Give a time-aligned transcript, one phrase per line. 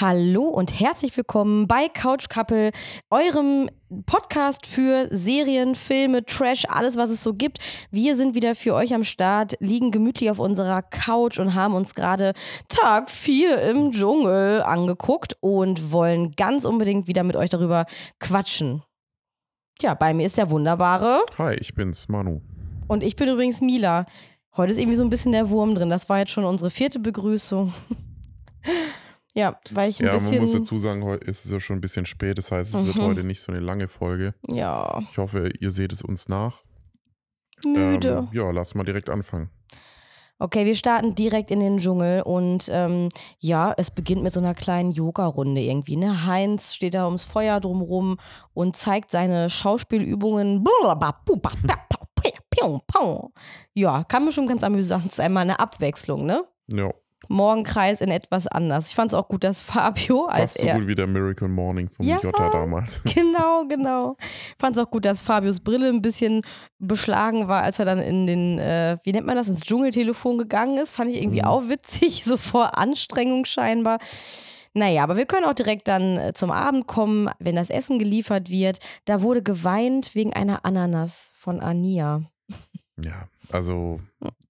[0.00, 2.70] Hallo und herzlich willkommen bei Couch Couple,
[3.10, 3.68] eurem
[4.06, 7.58] Podcast für Serien, Filme, Trash, alles was es so gibt.
[7.90, 11.96] Wir sind wieder für euch am Start, liegen gemütlich auf unserer Couch und haben uns
[11.96, 12.34] gerade
[12.68, 17.84] Tag 4 im Dschungel angeguckt und wollen ganz unbedingt wieder mit euch darüber
[18.20, 18.84] quatschen.
[19.80, 21.22] Tja, bei mir ist der wunderbare.
[21.38, 22.40] Hi, ich bin's, Manu.
[22.86, 24.06] Und ich bin übrigens Mila.
[24.56, 25.90] Heute ist irgendwie so ein bisschen der Wurm drin.
[25.90, 27.74] Das war jetzt schon unsere vierte Begrüßung.
[29.38, 30.32] Ja, weil ich ein ja, bisschen.
[30.32, 32.38] man muss dazu sagen, heute ist es ja schon ein bisschen spät.
[32.38, 33.02] Das heißt, es wird Mhm.
[33.02, 34.34] heute nicht so eine lange Folge.
[34.48, 36.62] Ja, Ich hoffe, ihr seht es uns nach.
[37.64, 38.08] müde.
[38.08, 39.50] Ähm, ja, lass mal direkt anfangen.
[40.40, 43.08] Okay, wir starten direkt in den Dschungel und ähm,
[43.40, 45.96] ja, es beginnt mit so einer kleinen Yoga-Runde irgendwie.
[45.96, 46.26] Ne?
[46.26, 48.18] Heinz steht da ums Feuer drumrum
[48.54, 50.64] und zeigt seine Schauspielübungen.
[53.74, 56.44] Ja, kann bestimmt ganz amüsant sein, mal eine Abwechslung, ne?
[56.70, 56.90] Ja,
[57.26, 58.88] Morgenkreis in etwas anders.
[58.88, 60.78] Ich fand es auch gut, dass Fabio, als fast so er.
[60.78, 62.18] gut wie der Miracle Morning vom Ja.
[62.22, 63.00] Jota damals.
[63.14, 64.16] Genau, genau.
[64.58, 66.42] Fand es auch gut, dass Fabius Brille ein bisschen
[66.78, 70.78] beschlagen war, als er dann in den, äh, wie nennt man das, ins Dschungeltelefon gegangen
[70.78, 70.92] ist.
[70.92, 71.46] Fand ich irgendwie Mhm.
[71.48, 73.98] auch witzig, so vor Anstrengung scheinbar.
[74.74, 78.48] Naja, aber wir können auch direkt dann äh, zum Abend kommen, wenn das Essen geliefert
[78.50, 78.78] wird.
[79.06, 82.22] Da wurde geweint wegen einer Ananas von Ania.
[83.00, 84.00] Ja, also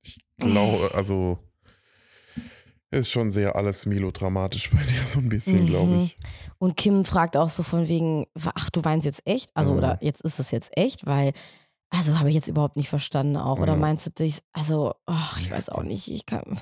[0.03, 1.39] ich glaube, also
[2.91, 5.99] ist schon sehr alles melodramatisch bei dir, so ein bisschen, glaube Mhm.
[6.05, 6.19] ich.
[6.59, 9.51] Und Kim fragt auch so von wegen, ach, du weinst jetzt echt?
[9.55, 9.79] Also, Mhm.
[9.79, 11.07] oder jetzt ist es jetzt echt?
[11.07, 11.33] Weil,
[11.91, 13.59] also habe ich jetzt überhaupt nicht verstanden auch.
[13.59, 13.79] Oder Ja.
[13.79, 15.57] meinst du dich, also, ach, ich Ja.
[15.57, 16.09] weiß auch nicht.
[16.11, 16.61] Ich kann.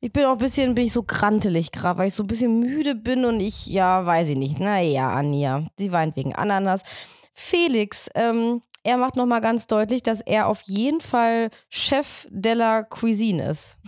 [0.00, 2.60] Ich bin auch ein bisschen, bin ich so krantelig gerade, weil ich so ein bisschen
[2.60, 4.60] müde bin und ich, ja, weiß ich nicht.
[4.60, 6.82] Naja, Anja, sie weint wegen Ananas.
[7.34, 13.50] Felix, ähm, er macht nochmal ganz deutlich, dass er auf jeden Fall Chef della Cuisine
[13.50, 13.78] ist.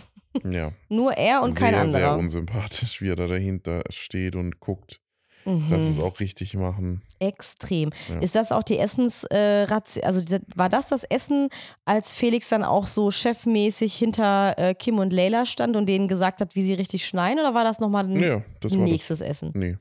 [0.43, 0.71] Ja.
[0.89, 1.99] Nur er und kein sehr, anderer.
[1.99, 5.01] sehr unsympathisch, wie er da dahinter steht und guckt,
[5.45, 5.73] dass Mhm.
[5.73, 7.01] es auch richtig machen.
[7.19, 7.89] Extrem.
[8.09, 8.19] Ja.
[8.19, 10.21] Ist das auch die Essensration, äh, also
[10.55, 11.49] war das das Essen,
[11.85, 16.41] als Felix dann auch so chefmäßig hinter äh, Kim und Leila stand und denen gesagt
[16.41, 18.89] hat, wie sie richtig schneiden oder war das nochmal ein Ja, das war das.
[18.91, 19.51] nächstes Essen?
[19.55, 19.77] Nee,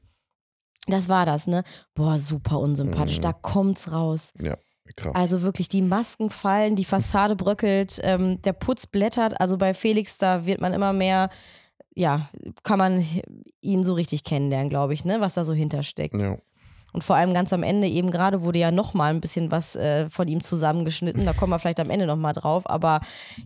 [0.87, 1.65] Das war das, ne?
[1.95, 3.23] Boah, super unsympathisch, Mhm.
[3.23, 4.33] da kommt's raus.
[4.97, 5.15] Krass.
[5.15, 9.41] Also wirklich, die Masken fallen, die Fassade bröckelt, ähm, der Putz blättert.
[9.41, 11.31] Also bei Felix, da wird man immer mehr,
[11.95, 12.29] ja,
[12.63, 13.05] kann man
[13.61, 15.21] ihn so richtig kennenlernen, glaube ich, ne?
[15.21, 16.21] Was da so hintersteckt.
[16.21, 16.37] ja.
[16.91, 20.09] Und vor allem ganz am Ende eben gerade wurde ja nochmal ein bisschen was äh,
[20.09, 21.27] von ihm zusammengeschnitten.
[21.27, 22.69] Da kommen wir vielleicht am Ende nochmal drauf.
[22.69, 23.01] Aber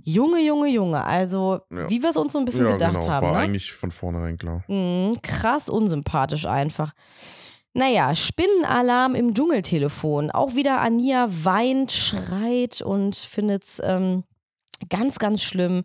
[0.05, 1.03] Junge, Junge, Junge.
[1.05, 1.91] Also, Ja.
[1.91, 3.09] wie wir es uns so ein bisschen ja, gedacht genau.
[3.09, 3.27] haben.
[3.27, 3.39] War ne?
[3.39, 4.63] eigentlich von vornherein klar.
[4.69, 6.93] Mhm, krass unsympathisch einfach.
[7.75, 10.31] Naja, Spinnenalarm im Dschungeltelefon.
[10.31, 14.25] Auch wieder Ania weint, schreit und findet es ähm,
[14.91, 15.83] ganz, ganz schlimm,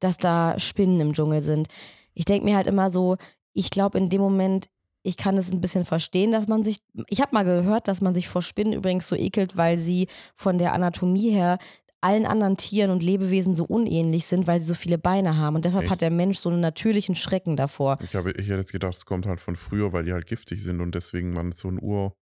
[0.00, 1.68] dass da Spinnen im Dschungel sind.
[2.14, 3.16] Ich denke mir halt immer so,
[3.52, 4.70] ich glaube in dem Moment,
[5.02, 8.14] ich kann es ein bisschen verstehen, dass man sich, ich habe mal gehört, dass man
[8.14, 11.58] sich vor Spinnen übrigens so ekelt, weil sie von der Anatomie her
[12.00, 15.56] allen anderen Tieren und Lebewesen so unähnlich sind, weil sie so viele Beine haben.
[15.56, 15.92] Und deshalb Echt?
[15.92, 17.98] hat der Mensch so einen natürlichen Schrecken davor.
[18.02, 20.62] Ich, habe, ich hätte jetzt gedacht, es kommt halt von früher, weil die halt giftig
[20.62, 22.14] sind und deswegen man so, ein Ur,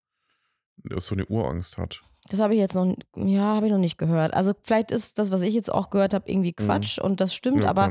[0.99, 2.03] so eine Urangst hat.
[2.29, 4.33] Das habe ich jetzt noch, ja, habe ich noch nicht gehört.
[4.33, 7.57] Also vielleicht ist das, was ich jetzt auch gehört habe, irgendwie Quatsch und das stimmt,
[7.57, 7.63] Mhm.
[7.63, 7.91] Ja, aber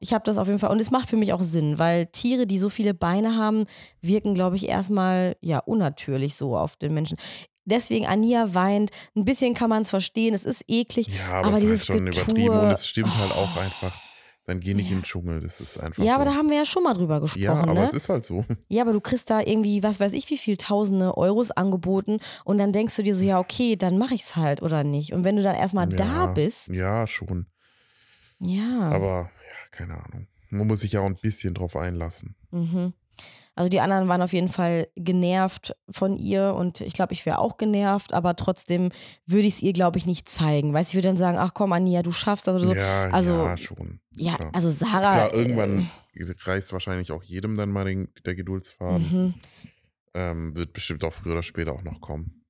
[0.00, 2.46] ich habe das auf jeden Fall und es macht für mich auch Sinn, weil Tiere,
[2.46, 3.66] die so viele Beine haben,
[4.00, 7.18] wirken, glaube ich, erstmal ja unnatürlich so auf den Menschen.
[7.64, 11.08] Deswegen Ania weint, ein bisschen kann man es verstehen, es ist eklig.
[11.08, 13.56] Ja, aber, aber es ist dieses halt schon Getue- übertrieben und es stimmt halt auch
[13.56, 13.60] Oh.
[13.60, 13.98] einfach.
[14.46, 14.92] Dann geh nicht Ja.
[14.92, 16.20] in den Dschungel, das ist einfach Ja, so.
[16.20, 17.84] aber da haben wir ja schon mal drüber gesprochen, ja, aber ne?
[17.84, 18.44] es ist halt so.
[18.68, 22.58] Ja, aber du kriegst da irgendwie, was weiß ich, wie viel tausende Euros angeboten und
[22.58, 25.12] dann denkst du dir so, ja, okay, dann mache ich's halt oder nicht.
[25.12, 27.46] Und wenn du dann erstmal da Ja, bist, Ja, schon.
[28.40, 28.90] ja.
[28.90, 30.26] Aber, ja, keine Ahnung.
[30.48, 32.34] Man muss sich ja auch ein bisschen drauf einlassen.
[32.50, 32.92] Mhm.
[33.54, 37.38] Also die anderen waren auf jeden Fall genervt von ihr und ich glaube, ich wäre
[37.38, 38.90] auch genervt, aber trotzdem
[39.26, 40.72] würde ich es ihr, glaube ich, nicht zeigen.
[40.72, 42.74] Weißt du, ich würde dann sagen, ach komm, Ania, du schaffst das oder so.
[42.74, 44.00] ja, also, ja, schon.
[44.16, 44.50] Ja, klar.
[44.54, 45.12] also Sarah.
[45.12, 49.02] Klar, irgendwann reißt wahrscheinlich auch jedem dann mal den, der Äh, Geduldsfaden.
[49.12, 49.34] mhm.
[50.12, 52.42] Ähm, wird bestimmt auch früher oder später auch noch kommen.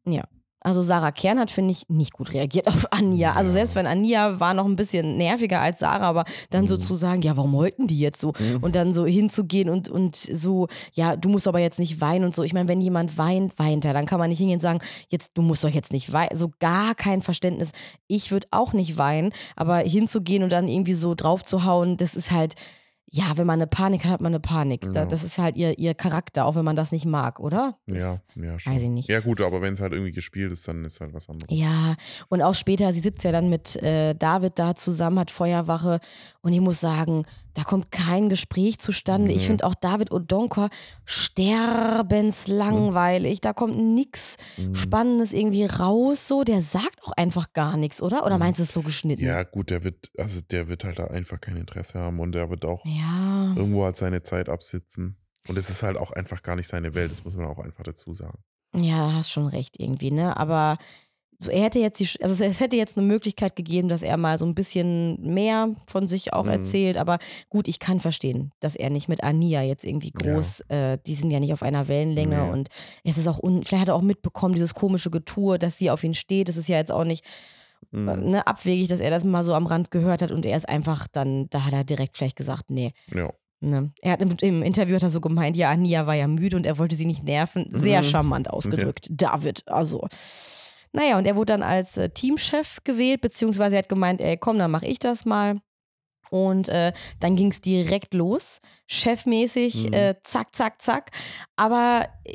[0.62, 3.32] Also Sarah Kern hat, finde ich, nicht gut reagiert auf Anja.
[3.32, 6.80] Also selbst wenn Anja war noch ein bisschen nerviger als Sarah, aber dann so Mhm.
[6.80, 8.32] zu sagen, ja, warum wollten die jetzt so?
[8.38, 8.58] Mhm.
[8.62, 12.34] Und dann so hinzugehen und, und so, ja, du musst aber jetzt nicht weinen und
[12.34, 12.42] so.
[12.42, 13.94] Ich meine, wenn jemand weint, weint er.
[13.94, 16.36] Dann kann man nicht hingehen und sagen, jetzt, du musst doch jetzt nicht weinen.
[16.36, 17.72] So gar kein Verständnis.
[18.06, 22.14] Ich würde auch nicht weinen, aber hinzugehen und dann irgendwie so drauf zu hauen, das
[22.14, 22.54] ist halt,
[23.12, 24.86] ja, wenn man eine Panik hat, hat man eine Panik.
[24.94, 25.04] Ja.
[25.04, 27.76] das ist halt ihr, ihr Charakter, auch wenn man das nicht mag, oder?
[27.86, 28.74] Ja, ja, schon.
[28.74, 29.08] Weiß ich nicht.
[29.08, 31.48] Ja, gut, aber wenn es halt irgendwie gespielt ist, dann ist halt was anderes.
[31.50, 31.96] Ja,
[32.28, 35.98] und auch später, sie sitzt ja dann mit äh, David da zusammen, hat Feuerwache
[36.42, 37.24] und ich muss sagen,
[37.54, 39.32] Da kommt kein Gespräch zustande.
[39.32, 39.46] Ich Nee.
[39.48, 40.68] finde auch David Odonkor
[41.04, 43.40] sterbenslangweilig.
[43.40, 44.74] Da kommt nichts Mhm.
[44.74, 46.28] Spannendes irgendwie raus.
[46.28, 48.24] So, der sagt auch einfach gar nichts, oder?
[48.24, 48.40] Oder Mhm.
[48.40, 49.24] meinst du es so geschnitten?
[49.24, 52.50] Ja, gut, der wird, also der wird halt da einfach kein Interesse haben und der
[52.50, 53.52] wird auch Ja.
[53.56, 55.16] irgendwo halt seine Zeit absitzen.
[55.48, 57.82] Und es ist halt auch einfach gar nicht seine Welt, das muss man auch einfach
[57.82, 58.38] dazu sagen.
[58.74, 60.36] Ja, da hast schon recht irgendwie, ne?
[60.36, 60.76] Aber
[61.42, 64.38] so, er hätte jetzt die, also es hätte jetzt eine Möglichkeit gegeben, dass er mal
[64.38, 66.50] so ein bisschen mehr von sich auch Mhm.
[66.50, 66.96] erzählt.
[66.98, 71.14] Aber gut, ich kann verstehen, dass er nicht mit Ania jetzt irgendwie groß, äh, die
[71.14, 72.50] sind ja nicht auf einer Wellenlänge Nee.
[72.52, 72.68] und
[73.04, 76.04] es ist auch, un, vielleicht hat er auch mitbekommen, dieses komische Getue, dass sie auf
[76.04, 76.48] ihn steht.
[76.48, 77.24] Das ist ja jetzt auch nicht
[77.94, 78.30] äh, Mhm.
[78.30, 81.06] ne, abwegig, dass er das mal so am Rand gehört hat und er ist einfach
[81.08, 82.92] dann, da hat er direkt vielleicht gesagt, nee.
[83.14, 83.30] Ja.
[83.62, 83.90] Ne?
[84.02, 86.66] Er hat im, im Interview hat er so gemeint, ja, Ania war ja müde und
[86.66, 87.66] er wollte sie nicht nerven.
[87.70, 88.04] Sehr Mhm.
[88.04, 89.08] charmant ausgedrückt.
[89.10, 90.06] David, also.
[90.92, 94.58] Naja, und er wurde dann als äh, Teamchef gewählt, beziehungsweise er hat gemeint, ey, komm,
[94.58, 95.56] dann mach ich das mal.
[96.30, 99.92] Und äh, dann ging es direkt los, chefmäßig, Mhm.
[99.92, 101.10] äh, zack, zack, zack.
[101.56, 102.34] Aber äh,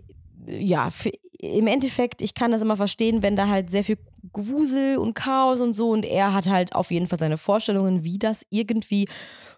[0.57, 3.97] ja, für, im Endeffekt, ich kann das immer verstehen, wenn da halt sehr viel
[4.35, 8.19] Gewusel und Chaos und so und er hat halt auf jeden Fall seine Vorstellungen, wie
[8.19, 9.07] das irgendwie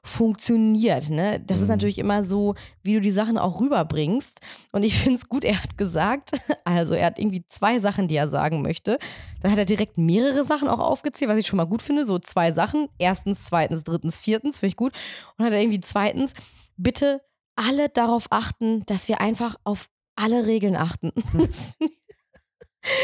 [0.04, 1.10] funktioniert.
[1.10, 1.40] Ne?
[1.46, 1.74] Das ist Mhm.
[1.74, 4.40] natürlich immer so, wie du die Sachen auch rüberbringst.
[4.72, 6.32] Und ich finde es gut, er hat gesagt,
[6.64, 8.98] also er hat irgendwie zwei Sachen, die er sagen möchte.
[9.42, 12.06] Dann hat er direkt mehrere Sachen auch aufgezählt, was ich schon mal gut finde.
[12.06, 12.88] So zwei Sachen.
[12.98, 14.94] Erstens, zweitens, drittens, viertens, finde ich gut.
[15.38, 16.34] Und hat er irgendwie zweitens,
[16.78, 17.22] bitte
[17.56, 21.12] alle darauf achten, dass wir einfach auf alle Regeln achten.
[21.34, 22.07] Das ich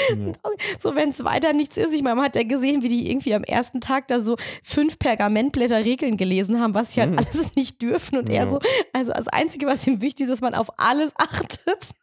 [0.10, 0.32] Ja.
[0.80, 1.94] so, wenn es weiter nichts ist.
[1.94, 5.00] Ich meine, man hat ja gesehen, wie die irgendwie am ersten Tag da so fünf
[5.00, 7.18] Pergamentblätter Regeln gelesen haben, was sie halt Mhm.
[7.20, 8.18] alles nicht dürfen.
[8.18, 8.48] Und er Ja.
[8.50, 8.60] so,
[8.94, 11.94] also das Einzige, was ihm wichtig ist, dass man auf alles achtet.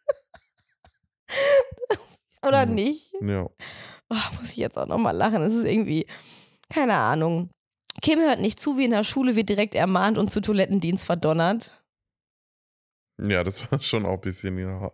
[2.47, 2.75] Oder Mhm.
[2.75, 3.13] nicht?
[3.21, 3.49] Ja.
[4.13, 5.43] Oh, muss ich jetzt auch nochmal lachen.
[5.43, 6.07] Es ist irgendwie,
[6.69, 7.51] keine Ahnung.
[8.03, 11.77] Kim hört nicht zu, wie in der Schule wird direkt ermahnt und zu Toilettendienst verdonnert.
[13.23, 14.91] ja, das war schon auch ein bisschen ja,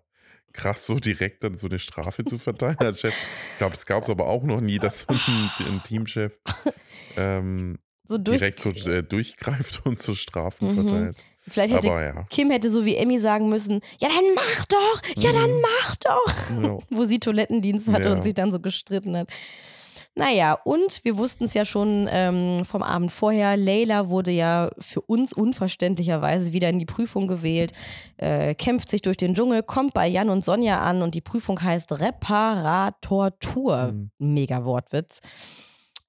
[0.56, 3.14] krass, so direkt dann so eine Strafe zu verteilen als Chef.
[3.52, 6.32] Ich glaube, es gab es aber auch noch nie, dass so ein, ein Teamchef
[7.16, 10.74] ähm, So direkt so äh, durchgreift und so Strafen Mhm.
[10.74, 11.16] verteilt.
[11.48, 12.26] Vielleicht hätte Aber ja.
[12.30, 15.00] Kim hätte so wie Emmy sagen müssen: Ja, dann mach doch!
[15.16, 15.62] Ja, dann Mhm.
[15.62, 16.50] mach doch!
[16.62, 16.78] ja.
[16.90, 18.14] wo sie Toilettendienst hatte Ja.
[18.14, 19.28] und sich dann so gestritten hat.
[20.18, 23.54] Naja, und wir wussten es ja schon ähm, vom Abend vorher.
[23.58, 27.72] Leila wurde ja für uns unverständlicherweise wieder in die Prüfung gewählt,
[28.16, 31.60] äh, kämpft sich durch den Dschungel, kommt bei Jan und Sonja an und die Prüfung
[31.60, 33.92] heißt Reparatortur.
[33.92, 34.10] Mhm.
[34.18, 35.20] Mega Wortwitz.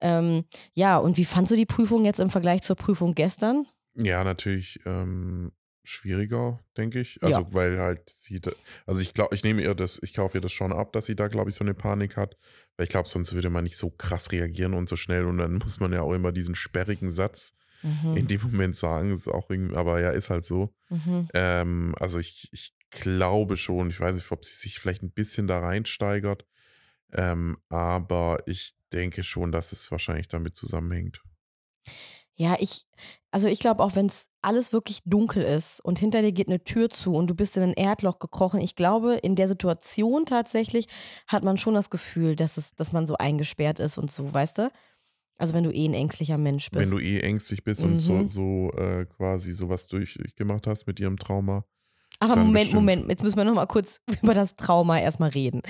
[0.00, 3.66] Ähm, ja, und wie fandst du die Prüfung jetzt im Vergleich zur Prüfung gestern?
[3.94, 5.52] Ja, natürlich ähm,
[5.88, 7.22] schwieriger, denke ich.
[7.22, 8.50] Also, weil halt sie, da,
[8.86, 11.16] also ich glaube, ich nehme ihr das, ich kaufe ihr das schon ab, dass sie
[11.16, 12.36] da, glaube ich, so eine Panik hat.
[12.76, 15.24] Weil ich glaube, sonst würde man nicht so krass reagieren und so schnell.
[15.24, 17.52] Und dann muss man ja auch immer diesen sperrigen Satz
[17.82, 18.16] Mhm.
[18.16, 19.14] in dem Moment sagen.
[19.14, 20.74] Ist auch irgendwie, aber ja, ist halt so.
[20.88, 21.28] Mhm.
[21.32, 25.46] Ähm, also ich, ich glaube schon, ich weiß nicht, ob sie sich vielleicht ein bisschen
[25.46, 26.44] da reinsteigert.
[27.12, 31.22] Ähm, aber ich denke schon, dass es wahrscheinlich damit zusammenhängt.
[32.40, 32.86] Ja, ich,
[33.32, 36.62] also ich glaube auch, wenn es alles wirklich dunkel ist und hinter dir geht eine
[36.62, 40.86] Tür zu und du bist in ein Erdloch gekrochen, ich glaube, in der Situation tatsächlich
[41.26, 44.58] hat man schon das Gefühl, dass es, dass man so eingesperrt ist und so, weißt
[44.58, 44.70] du?
[45.36, 46.80] Also wenn du eh ein ängstlicher Mensch bist.
[46.92, 48.28] Wenn du eh ängstlich bist und so, Mhm.
[48.28, 51.64] so äh, quasi sowas durchgemacht hast mit ihrem Trauma.
[52.20, 52.74] Aber Moment, bestimmt.
[52.74, 55.62] Moment, jetzt müssen wir noch mal kurz über das Trauma erstmal reden.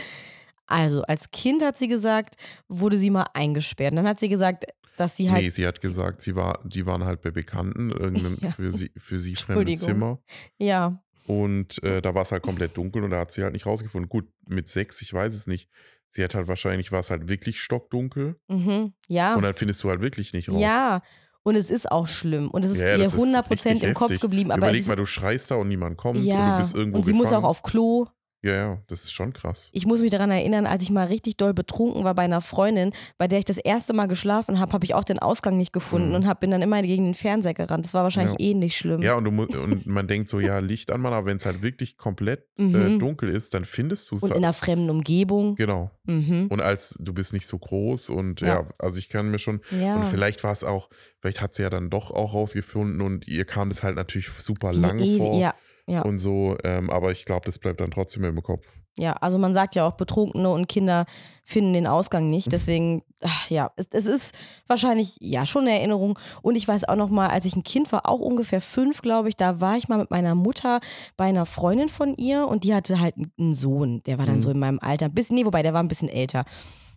[0.67, 2.35] Also, als Kind hat sie gesagt,
[2.69, 3.93] wurde sie mal eingesperrt.
[3.93, 4.67] Und dann hat sie gesagt,
[5.01, 8.39] dass sie halt nee, sie hat gesagt, sie war, die waren halt bei Bekannten, irgendeinem
[8.43, 8.51] Ja.
[8.51, 9.77] für sie, für sie fremden.
[9.77, 10.19] Zimmer.
[10.59, 13.67] ja, Und äh, da war es halt komplett dunkel und da hat sie halt nicht
[13.67, 14.09] rausgefunden.
[14.09, 15.69] Gut, mit sechs, ich weiß es nicht.
[16.11, 19.35] Sie hat halt wahrscheinlich, war es halt wirklich stockdunkel mhm, ja.
[19.35, 20.59] und dann findest du halt wirklich nicht raus.
[20.61, 21.03] Ja,
[21.43, 22.49] und es ist auch schlimm.
[22.51, 24.21] Und es ist Ja, ihr das ist 100% richtig im Kopf heftig.
[24.23, 24.51] geblieben.
[24.51, 27.05] Aber Überleg mal, du schreist da und niemand kommt ja, und du bist irgendwo und
[27.05, 27.45] sie muss gefangen.
[27.45, 28.07] auch auf Klo.
[28.41, 29.69] Ja, ja, das ist schon krass.
[29.73, 32.93] Ich muss mich daran erinnern, als ich mal richtig doll betrunken war bei einer Freundin,
[33.19, 36.11] bei der ich das erste Mal geschlafen habe, habe ich auch den Ausgang nicht gefunden
[36.11, 36.15] Mhm.
[36.15, 37.85] und hab, bin dann immer gegen den Fernseher gerannt.
[37.85, 38.47] Das war wahrscheinlich Ja.
[38.51, 39.03] ähnlich schlimm.
[39.03, 41.63] Ja, und, du, und man denkt so, ja, Licht an, Mann, aber wenn es halt
[41.63, 43.01] wirklich komplett äh, Mhm.
[43.01, 45.57] dunkel ist, dann findest du es und in einer fremden Umgebung.
[45.57, 45.91] Genau.
[46.05, 46.47] Mhm.
[46.49, 48.67] Und als du bist nicht so groß und ja, Ja.
[48.79, 49.97] also ich kann mir schon, Ja.
[49.97, 50.89] und vielleicht war es auch,
[51.21, 54.71] vielleicht hat sie ja dann doch auch rausgefunden und ihr kam das halt natürlich super
[54.73, 55.55] Wie eine lang Ewi- vor Ja,
[55.89, 56.03] ja.
[56.03, 58.77] und so, ähm, aber ich glaube, das bleibt dann trotzdem im Kopf.
[58.99, 61.07] Ja, also man sagt ja auch, Betrunkene und Kinder
[61.45, 62.31] finden den Ausgang Mhm.
[62.31, 62.53] nicht.
[62.53, 64.35] Deswegen, ach, ja, es, es ist
[64.67, 66.19] wahrscheinlich ja schon eine Erinnerung.
[66.43, 69.29] Und ich weiß auch noch mal, als ich ein Kind war, auch ungefähr fünf, glaube
[69.29, 70.81] ich, da war ich mal mit meiner Mutter
[71.17, 74.41] bei einer Freundin von ihr und die hatte halt einen Sohn, der war dann Mhm.
[74.43, 76.45] so in meinem Alter, ein bisschen, nee, wobei der war ein bisschen älter.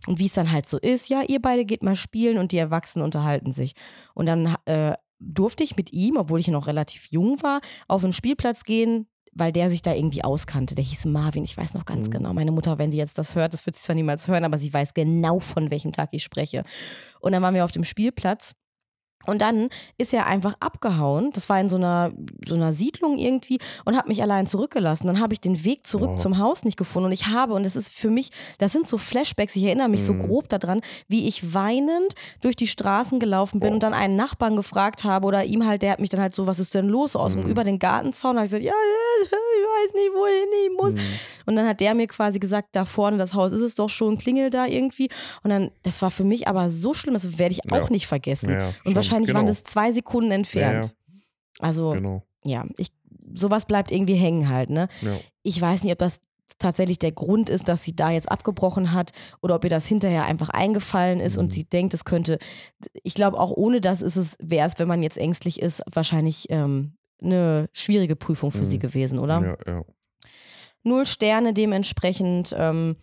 [0.08, 2.58] Und wie es dann halt so ist, ja, ihr beide geht mal spielen und die
[2.58, 3.74] Erwachsenen unterhalten sich.
[4.14, 8.12] Und dann äh, durfte ich mit ihm, obwohl ich noch relativ jung war, auf einen
[8.12, 10.74] Spielplatz gehen, weil der sich da irgendwie auskannte.
[10.74, 12.12] Der hieß Marvin, ich weiß noch ganz mhm.
[12.12, 12.32] genau.
[12.34, 14.72] Meine Mutter, wenn sie jetzt das hört, das wird sie zwar niemals hören, aber sie
[14.72, 16.64] weiß genau, von welchem Tag ich spreche.
[17.20, 18.54] Und dann waren wir auf dem Spielplatz
[19.26, 21.30] und dann ist er einfach abgehauen.
[21.32, 22.12] Das war in so einer,
[22.46, 25.06] so einer Siedlung irgendwie und hat mich allein zurückgelassen.
[25.06, 26.18] Dann habe ich den Weg zurück oh.
[26.18, 27.06] zum Haus nicht gefunden.
[27.06, 30.00] Und ich habe, und das ist für mich, das sind so Flashbacks, ich erinnere mich
[30.00, 30.06] mhm.
[30.06, 33.74] so grob daran, wie ich weinend durch die Straßen gelaufen bin oh.
[33.74, 36.46] und dann einen Nachbarn gefragt habe oder ihm halt, der hat mich dann halt so,
[36.46, 37.42] was ist denn los aus mhm.
[37.42, 38.36] über den Gartenzaun?
[38.36, 40.94] habe ich gesagt, ja, ja, ich weiß nicht, wohin ich muss.
[40.94, 41.18] Mhm.
[41.46, 44.18] Und dann hat der mir quasi gesagt, da vorne das Haus ist es doch schon,
[44.18, 45.08] klingel da irgendwie.
[45.42, 47.90] Und dann, das war für mich aber so schlimm, das werde ich auch ja.
[47.90, 48.50] nicht vergessen.
[48.50, 49.38] Ja, und wahrscheinlich wahrscheinlich genau.
[49.40, 50.86] waren das zwei Sekunden entfernt.
[50.86, 51.20] Ja, ja.
[51.60, 52.22] Also, genau.
[52.44, 52.92] ja, ich,
[53.34, 54.88] sowas bleibt irgendwie hängen halt, ne?
[55.00, 55.16] Ja.
[55.42, 56.20] Ich weiß nicht, ob das
[56.58, 60.24] tatsächlich der Grund ist, dass sie da jetzt abgebrochen hat oder ob ihr das hinterher
[60.24, 61.44] einfach eingefallen ist mhm.
[61.44, 62.38] und sie denkt, es könnte.
[63.02, 66.46] Ich glaube, auch ohne das ist es, wäre es, wenn man jetzt ängstlich ist, wahrscheinlich
[66.50, 68.68] ähm, eine schwierige Prüfung für mhm.
[68.68, 69.56] sie gewesen, oder?
[69.66, 69.84] Ja, ja.
[70.82, 72.54] Null Sterne dementsprechend.
[72.56, 72.96] Ähm,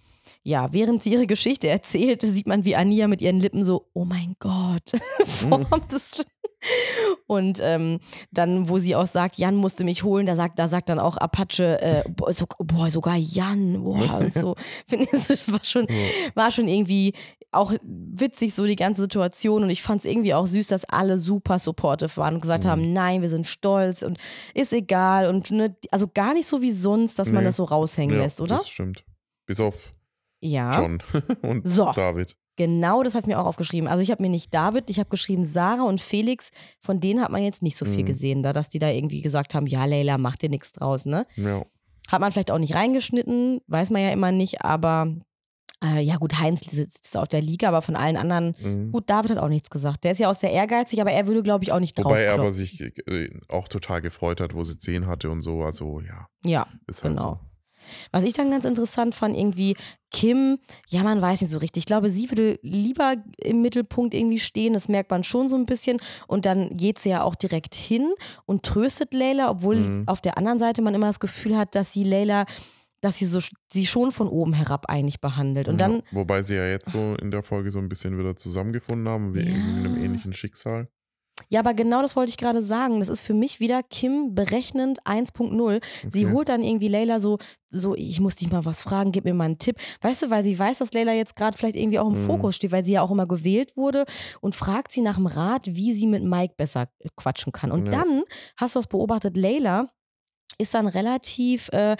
[0.44, 4.06] ja, während sie ihre Geschichte erzählte, sieht man, wie Ania mit ihren Lippen so, oh
[4.06, 4.92] mein Gott,
[5.26, 6.24] formt es.
[7.26, 8.00] Und ähm,
[8.32, 11.16] dann, wo sie auch sagt, Jan musste mich holen, da sagt, da sagt dann auch
[11.18, 14.56] Apache, äh, so, boah, sogar Jan, boah, und so.
[14.88, 15.88] Finde ich, das war schon,
[16.36, 17.14] war schon irgendwie
[17.52, 19.64] auch witzig, so die ganze Situation.
[19.64, 22.70] Und ich fand es irgendwie auch süß, dass alle super supportive waren und gesagt mhm.
[22.70, 24.18] haben, nein, wir sind stolz und
[24.54, 25.28] ist egal.
[25.28, 27.36] Und ne, also gar nicht so wie sonst, dass nee.
[27.36, 28.58] man das so raushängen ja, lässt, oder?
[28.58, 29.06] Das stimmt.
[29.46, 29.94] Bis auf
[30.41, 30.81] ja.
[30.81, 31.03] John
[31.41, 31.91] und so.
[31.91, 32.36] David.
[32.55, 33.88] Genau, das habe ich mir auch aufgeschrieben.
[33.88, 36.50] Also ich habe mir nicht David, ich habe geschrieben Sarah und Felix.
[36.81, 38.08] Von denen hat man jetzt nicht so viel mhm.
[38.08, 41.25] gesehen, da, dass die da irgendwie gesagt haben, ja, Leila, mach dir nichts draus, ne?
[41.38, 41.63] Ja.
[42.10, 45.15] Hat man vielleicht auch nicht reingeschnitten, weiß man ja immer nicht, aber
[45.81, 48.91] äh, ja gut, Heinz sitzt auf der Liga, aber von allen anderen, mhm.
[48.91, 50.03] gut, David hat auch nichts gesagt.
[50.03, 52.24] Der ist ja auch sehr ehrgeizig, aber er würde, glaube ich, auch nicht drauf Wobei
[52.24, 56.01] er aber sich äh, auch total gefreut hat, wo sie 10 hatte und so, also
[56.01, 56.27] ja.
[56.43, 57.39] Ja, ist halt genau.
[57.41, 57.49] So.
[58.12, 59.76] Was ich dann ganz interessant fand, irgendwie
[60.12, 60.58] Kim,
[60.88, 61.82] ja, man weiß nicht so richtig.
[61.82, 65.66] Ich glaube, sie würde lieber im Mittelpunkt irgendwie stehen, das merkt man schon so ein
[65.66, 65.98] bisschen.
[66.28, 68.14] Und dann geht sie ja auch direkt hin
[68.46, 70.04] und tröstet Leila, obwohl mhm.
[70.08, 72.46] auf der anderen Seite man immer das Gefühl hat, dass sie Leila
[73.02, 73.40] dass sie so
[73.72, 75.70] sie schon von oben herab eigentlich behandelt.
[75.70, 79.08] Und dann, wobei sie ja jetzt so in der Folge so ein bisschen wieder zusammengefunden
[79.08, 79.56] haben, wie ja.
[79.56, 80.90] in einem ähnlichen Schicksal.
[81.51, 83.00] Ja, aber genau das wollte ich gerade sagen.
[83.00, 85.77] Das ist für mich wieder Kim berechnend 1.0.
[85.77, 85.82] Okay.
[86.10, 87.39] Sie holt dann irgendwie Leila so,
[87.72, 89.77] so, ich muss dich mal was fragen, gib mir mal einen Tipp.
[90.01, 92.25] Weißt du, weil sie weiß, dass Leila jetzt gerade vielleicht irgendwie auch im mhm.
[92.25, 94.06] Fokus steht, weil sie ja auch immer gewählt wurde
[94.41, 97.72] und fragt sie nach dem Rat, wie sie mit Mike besser quatschen kann.
[97.72, 97.91] Und ja.
[97.91, 98.24] dann
[98.58, 99.88] hast du das beobachtet, Leila
[100.60, 101.96] ist dann relativ äh,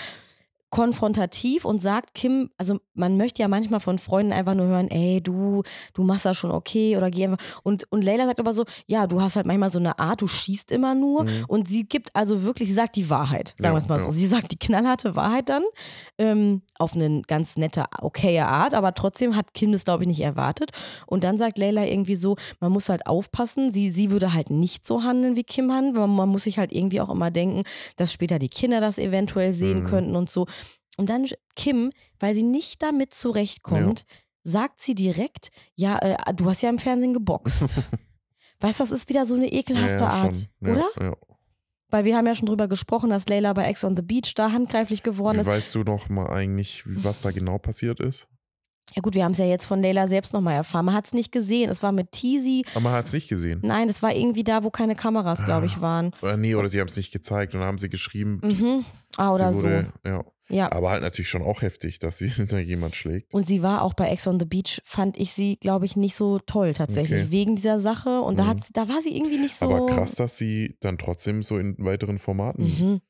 [0.70, 5.22] konfrontativ und sagt Kim, also man möchte ja manchmal von Freunden einfach nur hören, ey,
[5.22, 7.40] du, du machst das schon okay oder geh einfach.
[7.64, 10.28] Und, und Leila sagt aber so, ja, du hast halt manchmal so eine Art, du
[10.28, 11.24] schießt immer nur.
[11.24, 11.46] Mhm.
[11.48, 14.04] Und sie gibt also wirklich, sie sagt die Wahrheit, sagen wir es mal ja.
[14.04, 14.12] so.
[14.12, 15.64] Sie sagt die knallharte Wahrheit dann
[16.20, 20.22] ähm, auf eine ganz nette, okaye Art, aber trotzdem hat Kim das, glaube ich, nicht
[20.22, 20.72] erwartet.
[21.08, 24.86] Und dann sagt Leila irgendwie so, man muss halt aufpassen, sie, sie würde halt nicht
[24.86, 25.96] so handeln, wie Kim handelt.
[25.96, 27.64] Man, man muss sich halt irgendwie auch immer denken,
[27.96, 29.86] dass später die Kinder das eventuell sehen mhm.
[29.86, 30.46] könnten und so.
[31.00, 31.26] Und dann
[31.56, 34.16] Kim, weil sie nicht damit zurechtkommt, ja.
[34.44, 37.84] sagt sie direkt, ja, äh, du hast ja im Fernsehen geboxt.
[38.60, 40.90] weißt du, das ist wieder so eine ekelhafte ja, Art, oder?
[41.00, 41.16] Ja.
[41.90, 44.52] Weil wir haben ja schon drüber gesprochen, dass Layla bei Ex on the Beach da
[44.52, 45.48] handgreiflich geworden Wie ist.
[45.48, 48.28] Weißt du noch mal eigentlich, was da genau passiert ist?
[48.94, 50.86] Ja gut, wir haben es ja jetzt von Layla selbst nochmal erfahren.
[50.86, 51.70] Man hat es nicht gesehen.
[51.70, 52.66] Es war mit Teasy.
[52.74, 53.62] Aber man hat es nicht gesehen.
[53.64, 55.82] Nein, das war irgendwie da, wo keine Kameras, glaube ich, ah.
[55.82, 56.12] waren.
[56.22, 58.42] Oder nee, oder sie haben es nicht gezeigt und dann haben sie geschrieben.
[58.44, 58.86] Mhm.
[59.16, 60.10] Ah, oder wurde, so.
[60.10, 60.26] Ja.
[60.50, 60.72] Ja.
[60.72, 63.34] Aber halt natürlich schon auch heftig, dass sie hinter jemand schlägt.
[63.34, 66.16] Und sie war auch bei Ex on the Beach, fand ich sie, glaube ich, nicht
[66.16, 67.32] so toll tatsächlich, okay.
[67.32, 68.22] wegen dieser Sache.
[68.22, 68.38] Und mhm.
[68.38, 69.66] da, hat, da war sie irgendwie nicht so.
[69.66, 73.02] Aber krass, dass sie dann trotzdem so in weiteren Formaten mhm.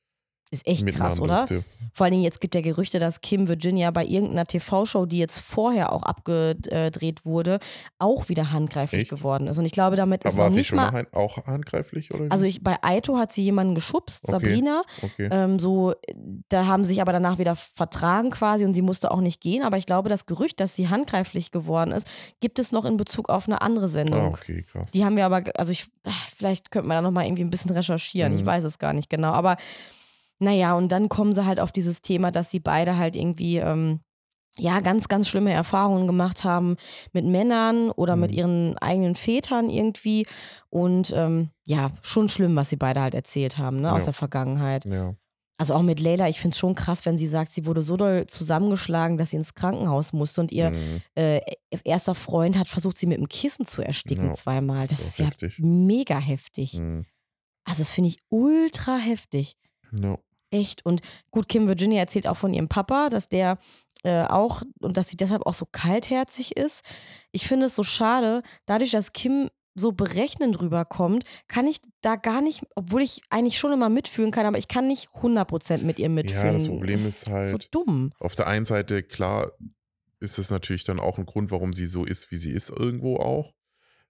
[0.51, 1.45] Ist echt krass, oder?
[1.45, 1.63] Durfte.
[1.93, 5.37] Vor allen Dingen, jetzt gibt ja Gerüchte, dass Kim Virginia bei irgendeiner TV-Show, die jetzt
[5.37, 7.59] vorher auch abgedreht wurde,
[7.99, 9.09] auch wieder handgreiflich echt?
[9.11, 9.59] geworden ist.
[9.59, 12.25] Und ich glaube, damit Aber ist war sie nicht schon mal auch handgreiflich, oder?
[12.29, 14.31] Also ich, bei Aito hat sie jemanden geschubst, okay.
[14.31, 14.81] Sabrina.
[15.03, 15.29] Okay.
[15.31, 15.93] Ähm, so,
[16.49, 19.61] da haben sie sich aber danach wieder vertragen quasi und sie musste auch nicht gehen.
[19.61, 22.07] Aber ich glaube, das Gerücht, dass sie handgreiflich geworden ist,
[22.39, 24.21] gibt es noch in Bezug auf eine andere Sendung.
[24.21, 24.91] Ah, okay, krass.
[24.93, 25.85] Die haben wir aber, also ich,
[26.35, 28.33] vielleicht könnte man da nochmal irgendwie ein bisschen recherchieren.
[28.33, 28.39] Mhm.
[28.39, 29.33] Ich weiß es gar nicht genau.
[29.33, 29.55] Aber
[30.39, 33.99] naja, und dann kommen sie halt auf dieses Thema, dass sie beide halt irgendwie, ähm,
[34.57, 36.75] ja, ganz, ganz schlimme Erfahrungen gemacht haben
[37.13, 38.21] mit Männern oder mhm.
[38.21, 40.25] mit ihren eigenen Vätern irgendwie.
[40.69, 44.85] Und ähm, ja, schon schlimm, was sie beide halt erzählt haben, ne, aus der Vergangenheit.
[44.85, 45.13] Ja.
[45.57, 47.95] also auch mit Leila, ich finde es schon krass, wenn sie sagt, sie wurde so
[47.95, 51.01] doll zusammengeschlagen, dass sie ins Krankenhaus musste und ihr Mhm.
[51.15, 51.41] äh,
[51.83, 54.87] erster Freund hat versucht, sie mit dem Kissen zu ersticken Ja, zweimal.
[54.87, 56.73] Das das ist ist ja mega heftig.
[56.79, 57.05] Mhm.
[57.65, 59.57] Also das finde ich ultra heftig.
[59.91, 60.17] Ja.
[60.51, 60.85] Echt.
[60.85, 61.01] Und
[61.31, 63.57] gut, Kim Virginia erzählt auch von ihrem Papa, dass der
[64.03, 66.83] äh, auch und dass sie deshalb auch so kaltherzig ist.
[67.31, 72.41] Ich finde es so schade, dadurch, dass Kim so berechnend rüberkommt, kann ich da gar
[72.41, 76.09] nicht, obwohl ich eigentlich schon immer mitfühlen kann, aber ich kann nicht 100% mit ihr
[76.09, 76.45] mitfühlen.
[76.45, 78.09] ja, das Problem ist so halt, dumm.
[78.19, 79.51] auf der einen Seite, klar,
[80.19, 83.17] ist es natürlich dann auch ein Grund, warum sie so ist, wie sie ist, irgendwo
[83.17, 83.53] auch.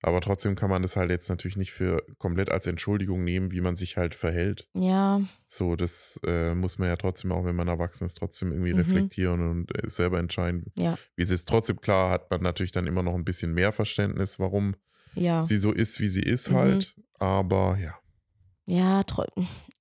[0.01, 3.59] Aber trotzdem kann man das halt jetzt natürlich nicht für komplett als Entschuldigung nehmen, wie
[3.61, 4.67] man sich halt verhält.
[4.73, 8.71] Ja, So, das äh, muss man ja trotzdem auch, wenn man erwachsen ist, trotzdem irgendwie
[8.73, 8.79] Mhm.
[8.79, 11.47] reflektieren und äh, selber entscheiden, ja, wie es ist.
[11.49, 14.75] Trotzdem, klar, hat man natürlich dann immer noch ein bisschen mehr Verständnis, warum
[15.15, 15.45] ja.
[15.45, 16.55] sie so ist, wie sie ist Mhm.
[16.55, 16.95] halt.
[17.17, 17.99] Aber ja,
[18.67, 19.01] Ja,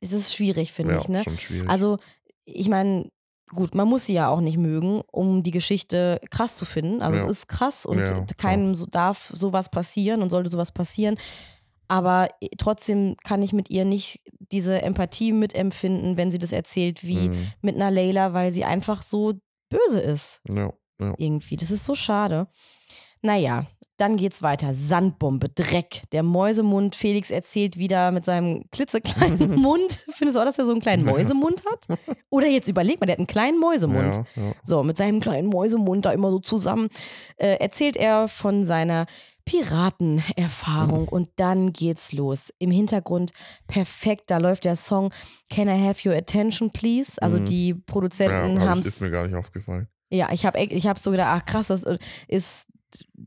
[0.01, 1.23] es ist schwierig, finde ja ich, ne?
[1.23, 1.69] schon schwierig.
[1.69, 1.99] Also,
[2.45, 3.11] ich meine,
[3.49, 7.03] gut, man muss sie ja auch nicht mögen, um die Geschichte krass zu finden.
[7.03, 7.25] Also Ja.
[7.25, 11.17] es ist krass und Ja, keinem so, darf sowas passieren und sollte sowas passieren.
[11.89, 12.29] Aber
[12.59, 14.21] trotzdem kann ich mit ihr nicht
[14.53, 17.53] diese Empathie mitempfinden, wenn sie das erzählt, wie Mhm.
[17.63, 19.33] mit einer Leila, weil sie einfach so
[19.71, 20.41] böse ist.
[20.53, 21.15] ja, ja.
[21.17, 21.57] Irgendwie.
[21.57, 22.49] Das ist so schade.
[23.23, 23.67] Naja,
[23.99, 24.75] dann geht's weiter.
[24.75, 26.97] Sandbombe, Dreck, der Mäusemund.
[26.97, 30.05] Felix erzählt wieder mit seinem klitzekleinen Mund.
[30.13, 31.13] Findest du auch, dass er so einen kleinen Ja.
[31.13, 31.99] Mäusemund hat?
[32.31, 34.15] Oder jetzt überleg mal, der hat einen kleinen Mäusemund.
[34.17, 34.53] Ja, ja.
[34.65, 36.89] So, mit seinem kleinen Mäusemund da immer so zusammen
[37.37, 39.07] äh, erzählt er von seiner
[39.45, 41.09] Piratenerfahrung Mhm.
[41.09, 42.53] und dann geht's los.
[42.59, 43.33] Im Hintergrund
[43.67, 45.11] perfekt, da läuft der Song
[45.51, 47.21] Can I Have Your Attention Please?
[47.23, 47.45] Also Mhm.
[47.47, 49.89] die ja Produzenten hab haben ich, ist mir gar nicht aufgefallen.
[50.11, 51.85] ja, ich habe ich hab so gedacht, ach krass, das
[52.29, 52.67] ist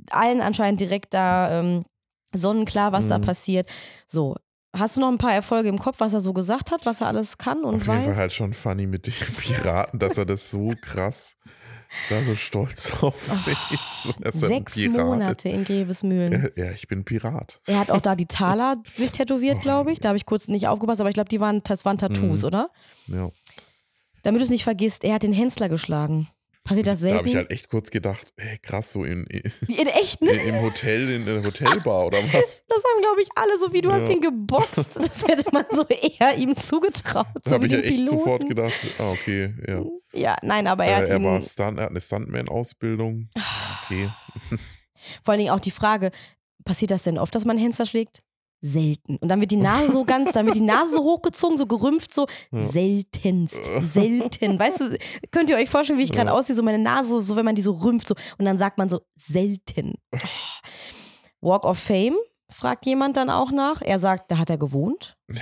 [0.09, 1.85] allen anscheinend direkt da ähm,
[2.33, 3.23] sonnenklar, was da Mhm.
[3.23, 3.69] passiert.
[4.07, 4.35] So,
[4.75, 7.07] hast du noch ein paar Erfolge im Kopf, was er so gesagt hat, was er
[7.07, 7.95] alles kann und Auf weiß?
[7.95, 11.35] jeden Fall halt schon funny mit den Piraten, dass er das so krass,
[12.09, 14.15] da so stolz drauf ist.
[14.21, 16.31] Er ein Sechs Monate in Grevesmühlen.
[16.45, 16.57] Ist.
[16.57, 17.59] Ja, ich bin Pirat.
[17.67, 19.99] Er hat auch da die Taler sich tätowiert, glaube ich.
[19.99, 22.45] Da habe ich kurz nicht aufgepasst, aber ich glaube, die waren, das waren Tattoos, Mhm.
[22.47, 22.69] oder?
[23.07, 23.29] Ja.
[24.23, 26.29] Damit du es nicht vergisst, er hat den Hensler geschlagen.
[26.63, 29.87] Passiert das Da habe ich halt echt kurz gedacht, ey, krass, so in, in, in
[29.87, 30.29] echt, ne?
[30.31, 32.31] im Hotel, in der Hotelbar oder was?
[32.67, 34.15] Das haben, glaube ich, alle so wie du hast Ja.
[34.15, 34.89] ihn geboxt.
[34.95, 37.25] Das hätte man so eher ihm zugetraut.
[37.43, 38.17] So habe ich ja echt Piloten.
[38.19, 39.83] sofort gedacht, ah, okay, ja.
[40.13, 43.29] Ja, nein, aber er Äh, hat er war Stunt, er hat eine Stuntman-Ausbildung.
[43.85, 44.09] Okay.
[45.24, 46.11] Vor allen Dingen auch die Frage,
[46.63, 48.21] passiert das denn oft, dass man Hensler schlägt?
[48.63, 49.17] Selten.
[49.17, 52.13] Und dann wird die Nase so ganz, dann wird die Nase so hochgezogen, so gerümpft,
[52.13, 52.61] so Ja.
[52.69, 53.59] seltenst.
[53.91, 54.59] Selten.
[54.59, 54.97] Weißt du,
[55.31, 56.33] könnt ihr euch vorstellen, wie ich gerade Ja.
[56.35, 56.55] aussehe?
[56.55, 59.01] So meine Nase, so wenn man die so rümpft, so und dann sagt man so
[59.15, 59.95] selten.
[61.41, 62.15] Walk of Fame?
[62.51, 63.81] Fragt jemand dann auch nach.
[63.81, 65.17] Er sagt, da hat er gewohnt.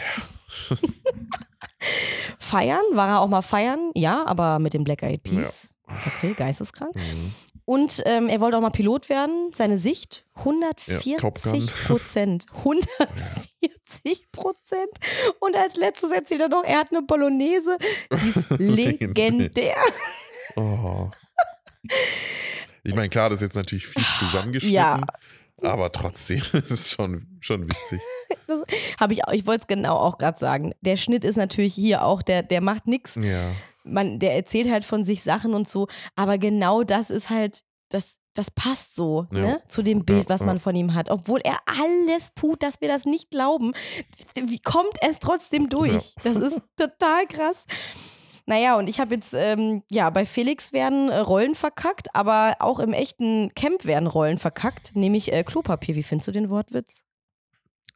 [2.40, 2.82] Feiern?
[2.94, 3.92] War er auch mal feiern?
[3.96, 5.70] Ja, aber mit dem Black Eyed Peas.
[6.08, 6.96] Okay, geisteskrank.
[6.96, 7.34] Mhm.
[7.70, 9.52] Und ähm, er wollte auch mal Pilot werden.
[9.54, 11.68] Seine Sicht 140 Top Gun.
[11.86, 12.48] Prozent.
[12.56, 14.90] 140 Prozent.
[15.40, 17.78] Und als letztes erzählt er noch, er hat eine Bolognese.
[18.12, 19.76] Die ist legendär.
[20.56, 21.12] Oh.
[22.84, 25.00] Ich meine, klar, das ist jetzt natürlich fies zusammengeschnitten, Ja.
[25.62, 28.02] aber trotzdem ist es schon, schon witzig.
[28.48, 28.62] Das
[29.00, 30.74] habe ich auch, ich wollte es genau auch gerade sagen.
[30.82, 33.14] Der Schnitt ist natürlich hier auch, der, der macht nichts.
[33.14, 33.52] Ja.
[33.84, 38.18] Man, der erzählt halt von sich Sachen und so, aber genau das ist halt, das,
[38.34, 39.40] das passt so Ja.
[39.40, 40.62] ne, zu dem Bild, Ja, was man ja.
[40.62, 41.10] von ihm hat.
[41.10, 43.74] Obwohl er alles tut, dass wir das nicht glauben.
[44.36, 46.14] Wie kommt es trotzdem durch?
[46.24, 47.66] Das ist total krass.
[48.46, 52.80] Naja, und ich habe jetzt, ähm, ja, bei Felix werden äh, Rollen verkackt, aber auch
[52.80, 55.96] im echten Camp werden Rollen verkackt, nämlich äh, Klopapier.
[55.96, 57.02] Wie findest du den Wortwitz?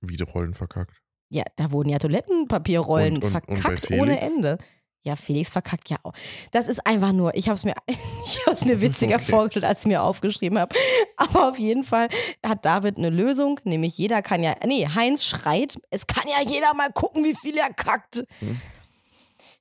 [0.01, 0.95] Wieder Rollen verkackt.
[1.29, 4.21] Ja, da wurden ja Toilettenpapierrollen Und- und- und verkackt ohne Felix?
[4.35, 4.57] Ende.
[5.05, 6.13] Ja, Felix verkackt ja auch.
[6.51, 7.75] Das ist einfach nur, ich habe es mir,
[8.25, 9.31] ich hab's mir witziger Okay.
[9.31, 10.73] vorgestellt, als ich mir aufgeschrieben habe.
[11.17, 12.07] Aber auf jeden Fall
[12.45, 16.73] hat David eine Lösung, nämlich jeder kann ja, nee, Heinz schreit, es kann ja jeder
[16.73, 18.23] mal gucken, wie viel er kackt.
[18.39, 18.61] Hm.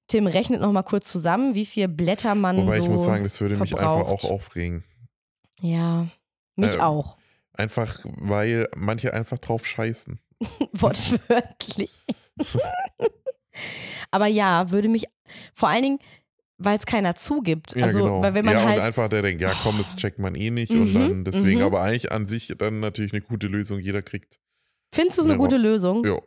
[0.06, 3.24] Tim rechnet noch mal kurz zusammen, wie viel Blätter man Wobei so ich muss sagen,
[3.24, 4.24] das würde mich einfach verbraucht.
[4.24, 4.84] auch aufregen.
[5.60, 6.06] Ja,
[6.54, 7.16] mich Äh, auch.
[7.54, 10.20] Einfach, weil manche einfach drauf scheißen.
[10.72, 12.04] Wortwörtlich.
[14.10, 15.04] Aber ja, würde mich
[15.54, 15.98] vor allen Dingen,
[16.58, 17.74] weil es keiner zugibt.
[17.74, 18.22] Ja, also, genau.
[18.22, 18.78] weil wenn man ja, halt.
[18.78, 20.70] und einfach der denkt, ja komm, das checkt man eh nicht.
[20.70, 21.66] und Mhm, dann deswegen, mhm.
[21.66, 24.38] aber eigentlich an sich dann natürlich eine gute Lösung, jeder kriegt.
[24.94, 26.04] findest du es eine gute Lösung?
[26.04, 26.18] Ja.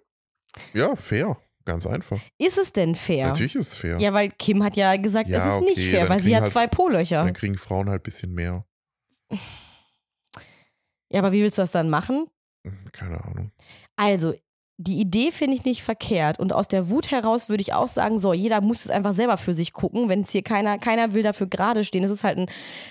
[0.74, 1.38] Ja, fair.
[1.66, 2.20] Ganz einfach.
[2.38, 3.28] Ist es denn fair?
[3.30, 3.98] Natürlich ist es fair.
[4.00, 6.36] Ja, weil Kim hat ja gesagt, Ja, es ist nicht okay, fair, dann weil sie
[6.36, 7.24] hat halt- zwei Po-Löcher.
[7.24, 8.66] Dann kriegen Frauen halt ein bisschen mehr.
[11.10, 12.28] Ja, aber wie willst du das dann machen?
[12.66, 13.52] Hm, Keine Ahnung.
[13.96, 14.36] Also,
[14.78, 16.40] die Idee finde ich nicht verkehrt.
[16.40, 19.38] Und aus der Wut heraus würde ich auch sagen, so, jeder muss es einfach selber
[19.38, 20.10] für sich gucken.
[20.10, 22.50] Wenn es hier keiner, keiner will dafür gerade stehen, das ist halt ein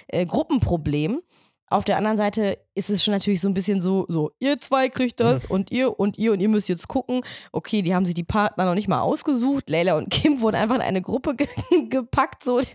[0.09, 1.21] äh, Gruppenproblem.
[1.69, 4.89] Auf der anderen Seite ist es schon natürlich so ein bisschen so, so, ihr zwei
[4.89, 7.23] kriegt das und ihr und ihr und ihr müsst jetzt gucken.
[7.53, 9.69] Okay, die haben sich die Partner noch nicht mal ausgesucht.
[9.69, 11.49] Leila und Kim wurden einfach in eine Gruppe ge
[11.89, 12.45] gepackt.
[12.45, 12.61] So.
[12.61, 12.67] Ja.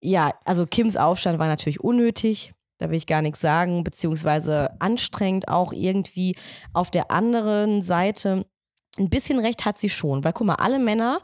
[0.00, 2.52] ja, also Kims Aufstand war natürlich unnötig.
[2.82, 6.34] Da will ich gar nichts sagen, beziehungsweise anstrengend auch irgendwie.
[6.72, 8.44] Auf der anderen Seite,
[8.98, 11.20] ein bisschen recht hat sie schon, weil guck mal, alle Männer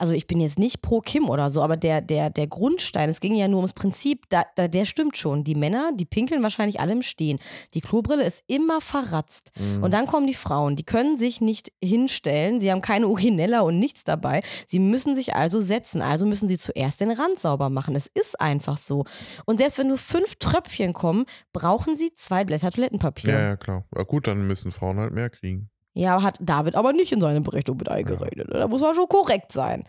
[0.00, 3.20] also ich bin jetzt nicht pro Kim oder so, aber der, der, der Grundstein, es
[3.20, 5.44] ging ja nur ums Prinzip, da, da, der stimmt schon.
[5.44, 7.38] Die Männer, die pinkeln wahrscheinlich alle im Stehen.
[7.74, 9.52] Die Klobrille ist immer verratzt.
[9.58, 9.82] Mhm.
[9.82, 13.78] Und dann kommen die Frauen, die können sich nicht hinstellen, sie haben keine Urinella und
[13.78, 14.40] nichts dabei.
[14.66, 17.94] Sie müssen sich also setzen, also müssen sie zuerst den Rand sauber machen.
[17.94, 19.04] Es ist einfach so.
[19.44, 23.32] Und selbst wenn nur fünf Tröpfchen kommen, brauchen sie zwei Blätter Toilettenpapier.
[23.34, 23.84] Ja, ja, klar.
[23.94, 25.69] Ja, gut, dann müssen Frauen halt mehr kriegen.
[25.92, 28.48] Ja, hat David aber nicht in seine Berechnung mit eingerechnet.
[28.50, 29.84] Da muss man schon korrekt sein.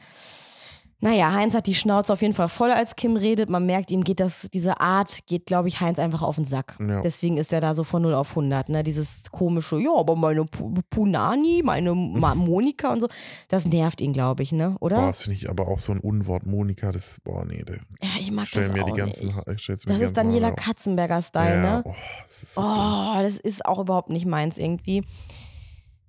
[1.03, 3.49] Naja, Heinz hat die Schnauze auf jeden Fall voll, als Kim redet.
[3.49, 6.77] Man merkt, ihm geht das, diese Art geht, glaube ich, Heinz einfach auf den Sack.
[6.79, 7.01] Ja.
[7.01, 8.69] Deswegen ist er da so von 0 auf 100.
[8.69, 8.83] Ne?
[8.83, 13.07] Dieses komische, ja, aber meine P Punani, meine Ma Monika und so,
[13.47, 14.75] das nervt ihn, glaube ich, ne?
[14.79, 14.97] oder?
[14.97, 16.45] Boah, das finde ich aber auch so ein Unwort.
[16.45, 17.63] Monika, das, boah, nee.
[17.63, 19.69] Der, ja, ich mag das mir auch die ganzen, nicht.
[19.69, 21.83] das die ist Daniela Katzenberger-Style, ja, ne?
[21.83, 21.95] Oh,
[22.27, 25.03] das ist, so oh, das ist auch überhaupt nicht meins irgendwie.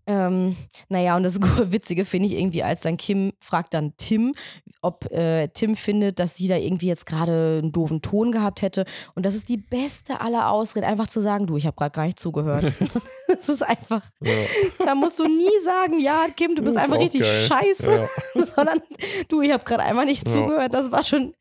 [0.07, 0.57] Ähm,
[0.89, 4.35] naja, und das Witzige finde ich irgendwie, als dann Kim fragt dann Tim,
[4.81, 8.85] ob äh, Tim findet, dass sie da irgendwie jetzt gerade einen doofen Ton gehabt hätte.
[9.15, 12.07] Und das ist die beste aller Ausreden, einfach zu sagen, du, ich habe gerade gar
[12.07, 12.73] nicht zugehört.
[13.29, 14.33] das ist einfach, ja.
[14.85, 17.49] da musst du nie sagen, ja, Kim, du bist einfach richtig geil.
[17.49, 18.47] scheiße, ja.
[18.57, 18.81] sondern
[19.29, 20.35] du, ich habe gerade einfach nicht ja.
[20.35, 20.75] zugehört.
[20.75, 21.33] Das war schon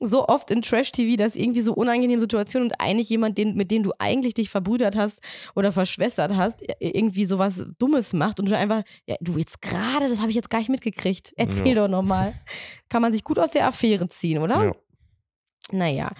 [0.00, 3.84] so oft in Trash-TV, dass irgendwie so unangenehme Situationen und eigentlich jemand, den, mit dem
[3.84, 5.20] du eigentlich dich verbrüdert hast
[5.54, 10.20] oder verschwestert hast, irgendwie sowas Dummes macht und du einfach, ja, du jetzt gerade, das
[10.20, 11.32] habe ich jetzt gar nicht mitgekriegt.
[11.36, 11.82] Erzähl ja.
[11.82, 12.34] doch nochmal.
[12.88, 14.64] Kann man sich gut aus der Affäre ziehen, oder?
[14.64, 14.72] Ja.
[15.70, 16.12] Naja.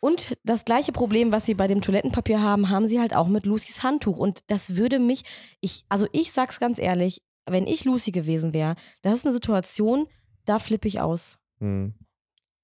[0.00, 3.44] Und das gleiche Problem, was sie bei dem Toilettenpapier haben, haben sie halt auch mit
[3.44, 4.18] Lucys Handtuch.
[4.18, 5.24] Und das würde mich,
[5.60, 10.06] ich, also ich sag's ganz ehrlich, wenn ich Lucy gewesen wäre, das ist eine Situation,
[10.46, 11.38] da flippe ich aus.
[11.58, 11.94] Mhm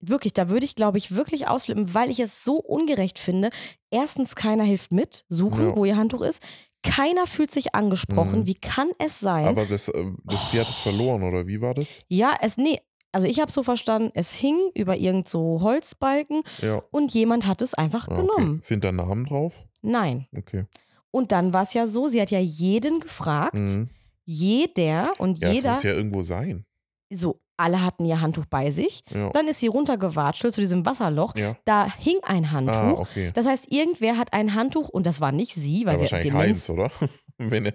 [0.00, 3.50] wirklich, da würde ich, glaube ich, wirklich ausflippen, weil ich es so ungerecht finde.
[3.90, 5.76] Erstens, keiner hilft mit, suchen, ja.
[5.76, 6.42] wo ihr Handtuch ist.
[6.86, 8.40] Keiner fühlt sich angesprochen.
[8.40, 8.46] Mhm.
[8.46, 9.46] Wie kann es sein?
[9.46, 12.04] Aber das, äh, das, sie hat es verloren, oder wie war das?
[12.08, 12.78] Ja, es, nee,
[13.12, 16.82] also ich habe so verstanden, es hing über irgend so Holzbalken ja.
[16.90, 18.60] und jemand hat es einfach ah, genommen.
[18.60, 19.64] Sind da Namen drauf?
[19.82, 20.26] Nein.
[20.36, 20.66] Okay.
[21.10, 23.88] Und dann war es ja so, sie hat ja jeden gefragt, mhm.
[24.24, 25.70] jeder und ja, jeder.
[25.70, 26.66] Das muss ja irgendwo sein.
[27.10, 29.02] So, alle hatten ihr Handtuch bei sich.
[29.14, 29.30] Ja.
[29.30, 31.34] Dann ist sie runtergewatschelt zu diesem Wasserloch.
[31.36, 31.56] Ja.
[31.64, 32.74] Da hing ein Handtuch.
[32.74, 33.30] Ah, okay.
[33.34, 36.32] Das heißt, irgendwer hat ein Handtuch und das war nicht sie, weil ja, sie wahrscheinlich
[36.32, 36.46] Demenz.
[36.46, 36.90] Heinz, oder?
[37.38, 37.72] Wenn er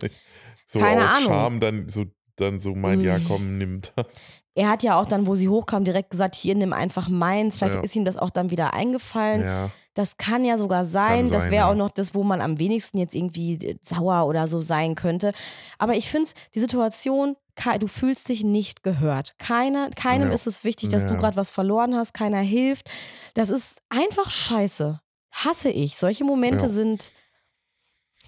[0.66, 1.28] so Keine aus Ahnung.
[1.28, 3.06] Scham dann so, dann so meint, mm.
[3.06, 4.34] ja komm, nimm das.
[4.54, 7.58] Er hat ja auch dann, wo sie hochkam, direkt gesagt, hier nimm einfach meins.
[7.58, 7.82] Vielleicht ja.
[7.82, 9.42] ist ihm das auch dann wieder eingefallen.
[9.42, 9.70] Ja.
[9.94, 11.26] Das kann ja sogar sein.
[11.26, 14.60] sein das wäre auch noch das, wo man am wenigsten jetzt irgendwie sauer oder so
[14.60, 15.32] sein könnte.
[15.78, 17.36] Aber ich finde die Situation
[17.80, 19.38] du fühlst dich nicht gehört.
[19.38, 20.34] Keiner, keinem ja.
[20.34, 21.10] ist es wichtig, dass ja.
[21.10, 22.90] du gerade was verloren hast, keiner hilft.
[23.34, 25.02] Das ist einfach scheiße.
[25.32, 25.98] Hasse ich.
[25.98, 26.70] Solche Momente ja.
[26.70, 27.12] sind.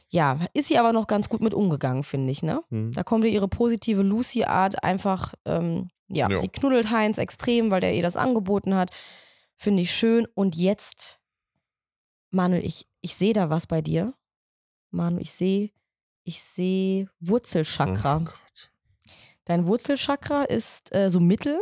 [0.09, 2.63] Ja, ist sie aber noch ganz gut mit umgegangen, finde ich, ne?
[2.69, 2.91] Mhm.
[2.91, 7.95] Da kommt ihr ihre positive Lucy-Art einfach, ähm, ja, sie knuddelt Heinz extrem, weil der
[7.95, 8.91] ihr das angeboten hat.
[9.55, 10.27] Finde ich schön.
[10.35, 11.19] Und jetzt,
[12.29, 14.13] Manuel, ich, ich sehe da was bei dir.
[14.91, 15.71] Manu, ich sehe,
[16.23, 18.23] ich sehe Wurzelchakra.
[18.23, 18.29] Oh
[19.45, 21.59] Dein Wurzelchakra ist äh, so mittel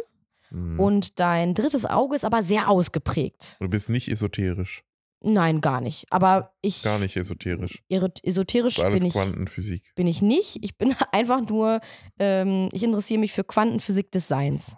[0.52, 0.80] mhm.
[0.80, 3.58] und dein drittes Auge ist aber sehr ausgeprägt.
[3.60, 4.84] Du bist nicht esoterisch.
[5.24, 6.08] Nein, gar nicht.
[6.10, 6.82] Aber ich.
[6.84, 7.84] Gar nicht esoterisch.
[7.90, 9.14] Esoterisch das ist alles bin ich.
[9.14, 9.96] Quantenphysik.
[9.96, 10.64] Bin ich nicht.
[10.64, 11.80] Ich bin einfach nur,
[12.20, 14.76] ähm, ich interessiere mich für Quantenphysik des Seins.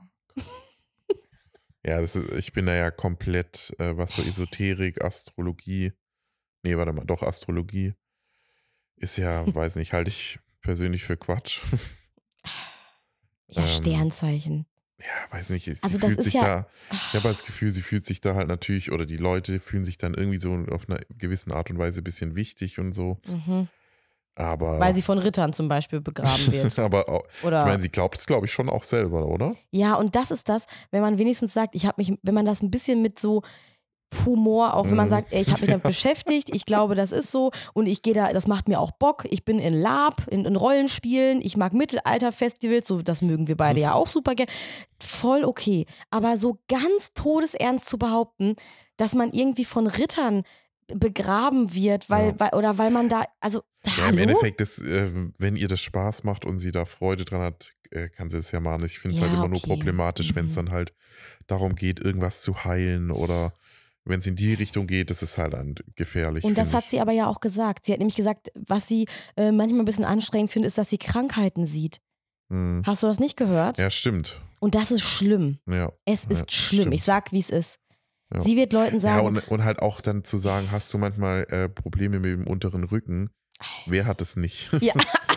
[1.85, 5.93] ja, ist, ich bin da ja komplett, äh, was so Esoterik, Astrologie.
[6.61, 7.93] Nee, warte mal, doch, Astrologie.
[8.97, 11.61] Ist ja, weiß nicht, halte ich persönlich für Quatsch.
[13.55, 14.65] Ja, ähm, Sternzeichen.
[14.99, 15.65] Ja, weiß nicht.
[15.65, 18.21] Sie also das fühlt ist sich ja, da, ich habe das Gefühl, sie fühlt sich
[18.21, 21.69] da halt natürlich, oder die Leute fühlen sich dann irgendwie so auf einer gewissen Art
[21.69, 23.19] und Weise ein bisschen wichtig und so.
[23.27, 23.67] Mhm.
[24.35, 24.79] Aber.
[24.79, 26.79] Weil sie von Rittern zum Beispiel begraben wird.
[26.79, 29.55] aber auch, oder, ich meine, sie glaubt es, glaube ich, schon auch selber, oder?
[29.71, 32.61] Ja, und das ist das, wenn man wenigstens sagt, ich habe mich, wenn man das
[32.61, 33.43] ein bisschen mit so
[34.25, 35.11] Humor, auch wenn man mhm.
[35.11, 38.13] sagt, ey, ich habe mich damit beschäftigt, ich glaube, das ist so und ich gehe
[38.13, 39.25] da, das macht mir auch Bock.
[39.29, 43.79] Ich bin in Lab, in, in Rollenspielen, ich mag Mittelalterfestivals, so das mögen wir beide
[43.81, 44.51] ja auch super gerne.
[44.99, 45.85] Voll okay.
[46.11, 48.55] Aber so ganz todesernst zu behaupten,
[48.97, 50.43] dass man irgendwie von Rittern
[50.87, 52.39] begraben wird, weil, Ja.
[52.39, 53.61] weil oder weil man da, also
[53.97, 57.41] Ja, im Endeffekt, das, äh, wenn ihr das Spaß macht und sie da Freude dran
[57.41, 58.85] hat, äh, kann sie es ja machen.
[58.85, 59.67] Ich finde es Ja, halt immer nur okay.
[59.67, 60.65] problematisch, wenn es Mhm.
[60.67, 60.93] dann halt
[61.47, 63.53] darum geht, irgendwas zu heilen oder
[64.05, 66.43] wenn es in die Richtung geht, das ist halt dann gefährlich.
[66.43, 66.91] Und das hat ich.
[66.91, 67.85] sie aber ja auch gesagt.
[67.85, 69.05] Sie hat nämlich gesagt, was sie
[69.37, 71.99] äh, manchmal ein bisschen anstrengend findet, ist, dass sie Krankheiten sieht.
[72.51, 72.83] Hm.
[72.85, 73.77] Hast du das nicht gehört?
[73.77, 74.41] Ja, stimmt.
[74.59, 75.59] Und das ist schlimm.
[75.69, 75.91] Ja.
[76.05, 76.81] Es Ja, ist schlimm.
[76.81, 76.93] stimmt.
[76.95, 77.79] Ich sag, wie es ist.
[78.33, 78.39] Ja.
[78.41, 81.43] Sie wird Leuten Ja, sagen, und, und halt auch dann zu sagen, hast du manchmal
[81.49, 83.29] äh, Probleme mit dem unteren Rücken?
[83.85, 84.69] Wer hat es nicht?
[84.81, 84.93] ja,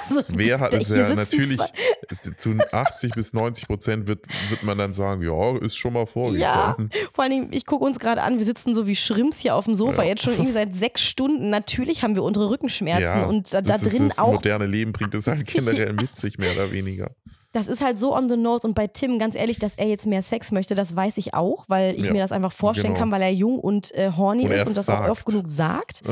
[0.09, 1.61] also Wer hat es ja natürlich
[2.39, 6.91] zu 80 bis 90 Prozent wird, wird man dann sagen, ja, ist schon mal vorgekommen.
[7.13, 9.75] Vor allem, ich gucke uns gerade an, wir sitzen so wie Schrimps hier auf dem
[9.75, 10.09] Sofa, Ja.
[10.09, 11.51] jetzt schon irgendwie seit sechs Stunden.
[11.51, 14.33] Natürlich haben wir unsere Rückenschmerzen Ja, und da, da das drin das auch.
[14.33, 17.11] moderne Leben bringt es halt generell mit sich, mehr oder weniger.
[17.53, 20.07] Das ist halt so on the nose und bei Tim, ganz ehrlich, dass er jetzt
[20.07, 22.99] mehr Sex möchte, das weiß ich auch, weil ich Ja, mir das einfach vorstellen genau.
[23.05, 25.11] kann, weil er jung und äh, horny Und ist und das auch sagt.
[25.11, 26.03] oft genug sagt,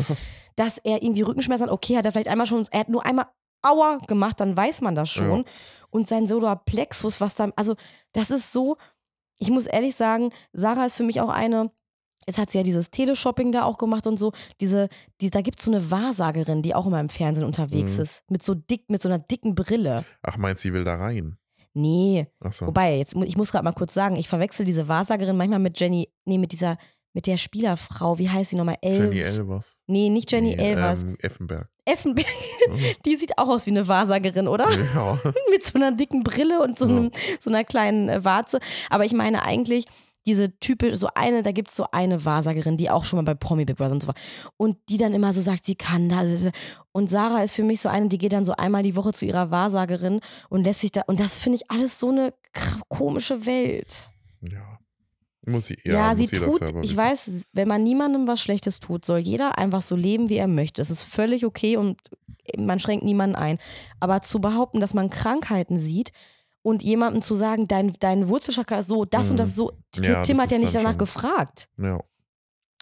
[0.57, 1.73] dass er irgendwie Rückenschmerzen hat.
[1.73, 3.27] Okay, hat er vielleicht einmal schon, er hat nur einmal
[3.63, 5.41] Aua gemacht, dann weiß man das schon.
[5.41, 5.45] Ja.
[5.91, 7.75] Und sein Solarplexus, was da, also
[8.13, 8.77] das ist so,
[9.39, 11.71] ich muss ehrlich sagen, Sarah ist für mich auch eine,
[12.27, 14.33] Jetzt hat sie ja dieses Teleshopping da auch gemacht und so.
[14.59, 14.89] Diese,
[15.21, 18.03] die, da gibt es so eine Wahrsagerin, die auch immer im Fernsehen unterwegs Mhm.
[18.03, 18.23] ist.
[18.31, 20.07] Mit so dick, mit so einer dicken Brille.
[20.23, 21.37] Ach, meint sie will da rein?
[21.75, 22.67] Nee, Achso.
[22.67, 26.09] Wobei, jetzt, ich muss gerade mal kurz sagen, ich verwechsel diese Wahrsagerin manchmal mit Jenny,
[26.25, 26.79] nee, mit dieser,
[27.15, 28.77] mit der Spielerfrau, wie heißt sie nochmal?
[28.83, 29.77] El Jenny Elvers.
[29.87, 31.03] Nee, nicht Jenny Nee, Elvers.
[31.03, 31.69] Ähm, Effenberg.
[31.87, 32.27] Effenberg,
[33.07, 34.69] die sieht auch aus wie eine Wahrsagerin, oder?
[34.71, 35.19] ja.
[35.51, 36.91] mit so einer dicken Brille und so, Ja.
[36.97, 38.59] einem, so einer kleinen äh, Warze.
[38.91, 39.85] Aber ich meine eigentlich,
[40.27, 43.35] diese Type, so eine, da gibt es so eine Wahrsagerin, die auch schon mal bei
[43.35, 44.15] Promi Big Brother und so war.
[44.57, 46.23] Und die dann immer so sagt, sie kann da.
[46.93, 49.27] Und Sarah ist für mich so eine, die geht dann so einmal die Woche zu
[49.27, 51.03] ihrer Wahrsagerin und lässt sich da.
[51.07, 52.33] Und das finde ich alles so eine
[52.89, 54.09] komische Welt.
[54.41, 54.74] Ja.
[55.47, 59.19] Muss sie, ja, Ja, sie tut, ich weiß, wenn man niemandem was Schlechtes tut, soll
[59.19, 60.81] jeder einfach so leben, wie er möchte.
[60.81, 61.99] Es ist völlig okay und
[62.59, 63.59] man schränkt niemanden ein.
[64.01, 66.11] Aber zu behaupten, dass man Krankheiten sieht
[66.63, 69.39] und jemandem zu sagen, dein, dein Wurzelchakra ist so, das und Mhm.
[69.39, 71.69] das ist so, Ja, Tim das hat ja nicht danach schon- gefragt.
[71.79, 71.99] Ja.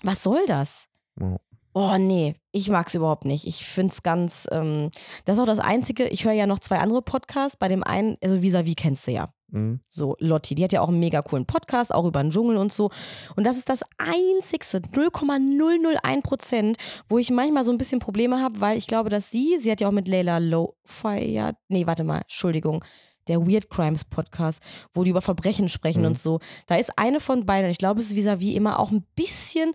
[0.03, 0.87] Was soll das?
[1.20, 1.37] Ja.
[1.75, 3.46] Oh nee, ich mag es überhaupt nicht.
[3.46, 4.90] Ich finde es ganz, ähm,
[5.25, 7.57] das ist auch das Einzige, ich höre ja noch zwei andere Podcasts.
[7.57, 9.29] Bei dem einen, also Vis-a-vis kennst du ja.
[9.53, 9.81] Mhm.
[9.88, 12.73] So, Lotti, die hat ja auch einen mega coolen Podcast, auch über den Dschungel und
[12.73, 12.91] so.
[13.37, 16.77] Und das ist das einzigste, 0,001 Prozent,
[17.09, 19.81] wo ich manchmal so ein bisschen Probleme habe, weil ich glaube, dass sie, sie hat
[19.81, 22.85] ja auch mit Layla Lowfire, nee, warte mal, Entschuldigung,
[23.29, 24.61] der Weird Crimes Podcast,
[24.93, 26.07] wo die über Verbrechen sprechen Mhm.
[26.09, 26.41] und so.
[26.67, 29.73] Da ist eine von beiden, ich glaube, es ist vis-à-vis immer auch ein bisschen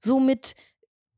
[0.00, 0.54] so mit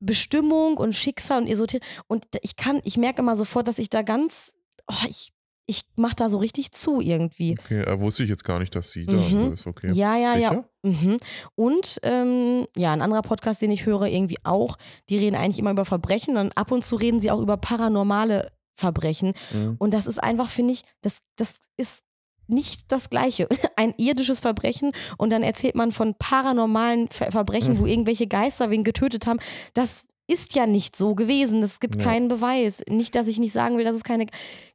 [0.00, 1.82] Bestimmung und Schicksal und Esoterik.
[2.06, 4.52] Und ich kann, ich merke immer sofort, dass ich da ganz,
[4.90, 5.32] oh, ich,
[5.66, 7.56] ich mache da so richtig zu irgendwie.
[7.58, 9.48] Okay, äh, wusste ich jetzt gar nicht, dass sie Mhm.
[9.48, 9.66] da ist.
[9.66, 9.90] Okay.
[9.92, 10.48] Ja, ja, ja.
[10.50, 10.64] Sicher?
[10.82, 11.16] Mhm.
[11.56, 14.76] Und ähm, ja, ein anderer Podcast, den ich höre, irgendwie auch,
[15.08, 18.52] die reden eigentlich immer über Verbrechen und ab und zu reden sie auch über paranormale
[18.76, 19.32] Verbrechen.
[19.52, 19.74] Mhm.
[19.78, 22.02] Und das ist einfach, finde ich, das, das ist
[22.46, 23.48] nicht das Gleiche.
[23.76, 27.78] Ein irdisches Verbrechen und dann erzählt man von paranormalen Ver Verbrechen, Mhm.
[27.80, 29.40] wo irgendwelche Geister wen getötet haben.
[29.74, 31.62] Das ist ja nicht so gewesen.
[31.62, 32.08] Es gibt Ja.
[32.08, 32.82] keinen Beweis.
[32.88, 34.26] Nicht, dass ich nicht sagen will, dass es keine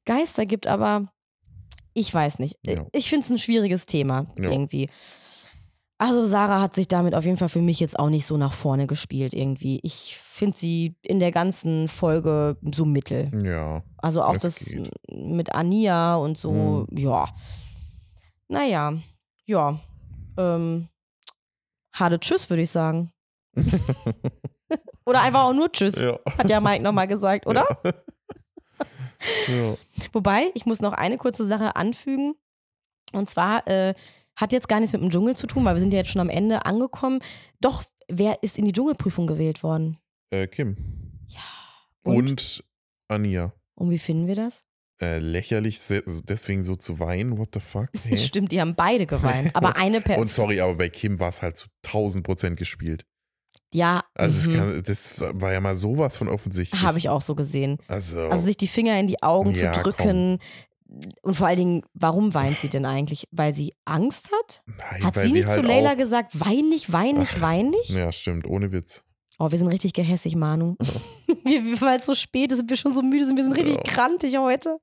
[0.06, 1.12] Geister gibt, aber
[1.94, 2.56] ich weiß nicht.
[2.66, 2.86] Ja.
[2.94, 4.50] Ich finde es ein schwieriges Thema Ja.
[4.52, 4.90] irgendwie.
[5.98, 8.54] Also Sarah hat sich damit auf jeden Fall für mich jetzt auch nicht so nach
[8.54, 9.80] vorne gespielt irgendwie.
[9.84, 13.30] Ich finde sie in der ganzen Folge so mittel.
[13.46, 13.84] Ja.
[13.98, 14.90] Also auch das geht.
[15.12, 17.28] mit Ania und so, ja.
[18.48, 18.94] Naja,
[19.46, 19.80] ja.
[20.38, 20.88] Ähm,
[21.94, 23.12] harte Tschüss, würde ich sagen.
[25.06, 26.20] Oder einfach auch nur Tschüss, Ja.
[26.38, 27.66] hat ja Mike nochmal gesagt, oder?
[29.48, 29.76] ja.
[30.14, 32.36] Wobei, ich muss noch eine kurze Sache anfügen.
[33.14, 33.94] Und zwar äh,
[34.36, 36.22] hat jetzt gar nichts mit dem Dschungel zu tun, weil wir sind ja jetzt schon
[36.22, 37.20] am Ende angekommen.
[37.60, 39.98] Doch, wer ist in die Dschungelprüfung gewählt worden?
[40.30, 40.78] Äh, Kim.
[41.28, 41.40] Ja.
[42.04, 42.64] Und, Und?
[43.10, 43.54] Ania.
[43.76, 44.66] Und wie finden wir das?
[45.02, 45.80] Äh, lächerlich,
[46.30, 47.90] deswegen so zu weinen, what the fuck?
[48.04, 48.16] Hä?
[48.18, 49.50] Stimmt, die haben beide geweint.
[49.56, 53.06] Aber eine per Und sorry, aber bei Kim war es halt zu 1000 Prozent gespielt.
[53.74, 54.54] Ja, Also mhm.
[54.56, 56.82] kann, das war ja mal sowas von offensichtlich.
[56.82, 57.78] habe ich auch so gesehen.
[57.88, 60.40] Also, Also sich die Finger in die Augen Ja, zu drücken.
[61.22, 63.26] Und vor allen Dingen, warum weint sie denn eigentlich?
[63.32, 64.62] Weil sie Angst hat?
[64.66, 67.92] nein, Hat sie nicht zu halt Leila gesagt, wein nicht, wein nicht, wein nicht?
[67.92, 69.02] Ja, stimmt, ohne Witz.
[69.40, 70.76] Oh, wir sind richtig gehässig, Manu.
[71.46, 73.54] wir, wir- weil es so spät ist, sind wir schon so müde, sind wir sind
[73.58, 73.84] richtig Ja.
[73.84, 74.78] krantig heute.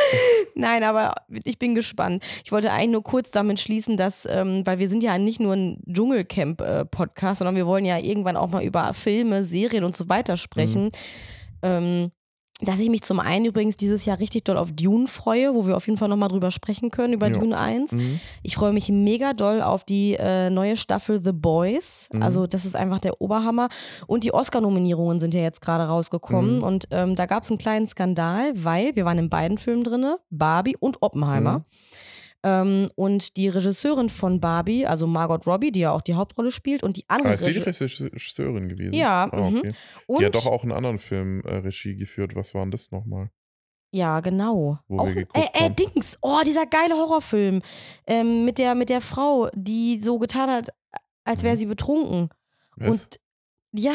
[0.54, 2.24] Nein, aber ich bin gespannt.
[2.44, 5.54] Ich wollte eigentlich nur kurz damit schließen, dass, ähm, weil wir sind ja nicht nur
[5.54, 10.36] ein Dschungelcamp-Podcast, sondern wir wollen ja irgendwann auch mal über Filme, Serien und so weiter
[10.36, 10.84] sprechen.
[10.84, 10.90] Mhm.
[11.62, 12.12] Ähm,
[12.62, 15.76] dass ich mich zum einen übrigens dieses Jahr richtig doll auf Dune freue, wo wir
[15.76, 17.38] auf jeden Fall nochmal drüber sprechen können, über Ja.
[17.38, 17.92] Dune 1.
[17.92, 18.20] Mhm.
[18.42, 22.08] Ich freue mich mega doll auf die äh, neue Staffel The Boys.
[22.12, 22.22] Mhm.
[22.22, 23.68] Also das ist einfach der Oberhammer.
[24.06, 26.58] Und die Oscar-Nominierungen sind ja jetzt gerade rausgekommen.
[26.58, 26.62] Mhm.
[26.62, 30.06] Und ähm, da gab es einen kleinen Skandal, weil wir waren in beiden Filmen drin,
[30.30, 31.58] Barbie und Oppenheimer.
[31.58, 31.62] Mhm.
[32.44, 36.82] Ähm, und die Regisseurin von Barbie, also Margot Robbie, die ja auch die Hauptrolle spielt,
[36.82, 38.68] und die Ah, andere ist die Regisseurin.
[38.68, 38.92] Gewesen?
[38.94, 39.58] Ja, Ah, mhm.
[39.58, 39.74] okay.
[40.06, 42.34] Und, Die hat doch auch einen anderen Film äh, Regie geführt.
[42.34, 43.30] Was war denn das nochmal?
[43.94, 44.78] Ja, genau.
[44.88, 45.76] Wo auch, wir geguckt äh, äh, haben.
[45.76, 46.18] Dings.
[46.22, 47.62] Oh, dieser geile Horrorfilm
[48.06, 50.70] ähm, mit, der, mit der Frau, die so getan hat,
[51.24, 51.58] als wäre Mhm.
[51.60, 52.28] sie betrunken.
[52.76, 52.88] Was?
[52.88, 53.20] Und
[53.72, 53.92] ja,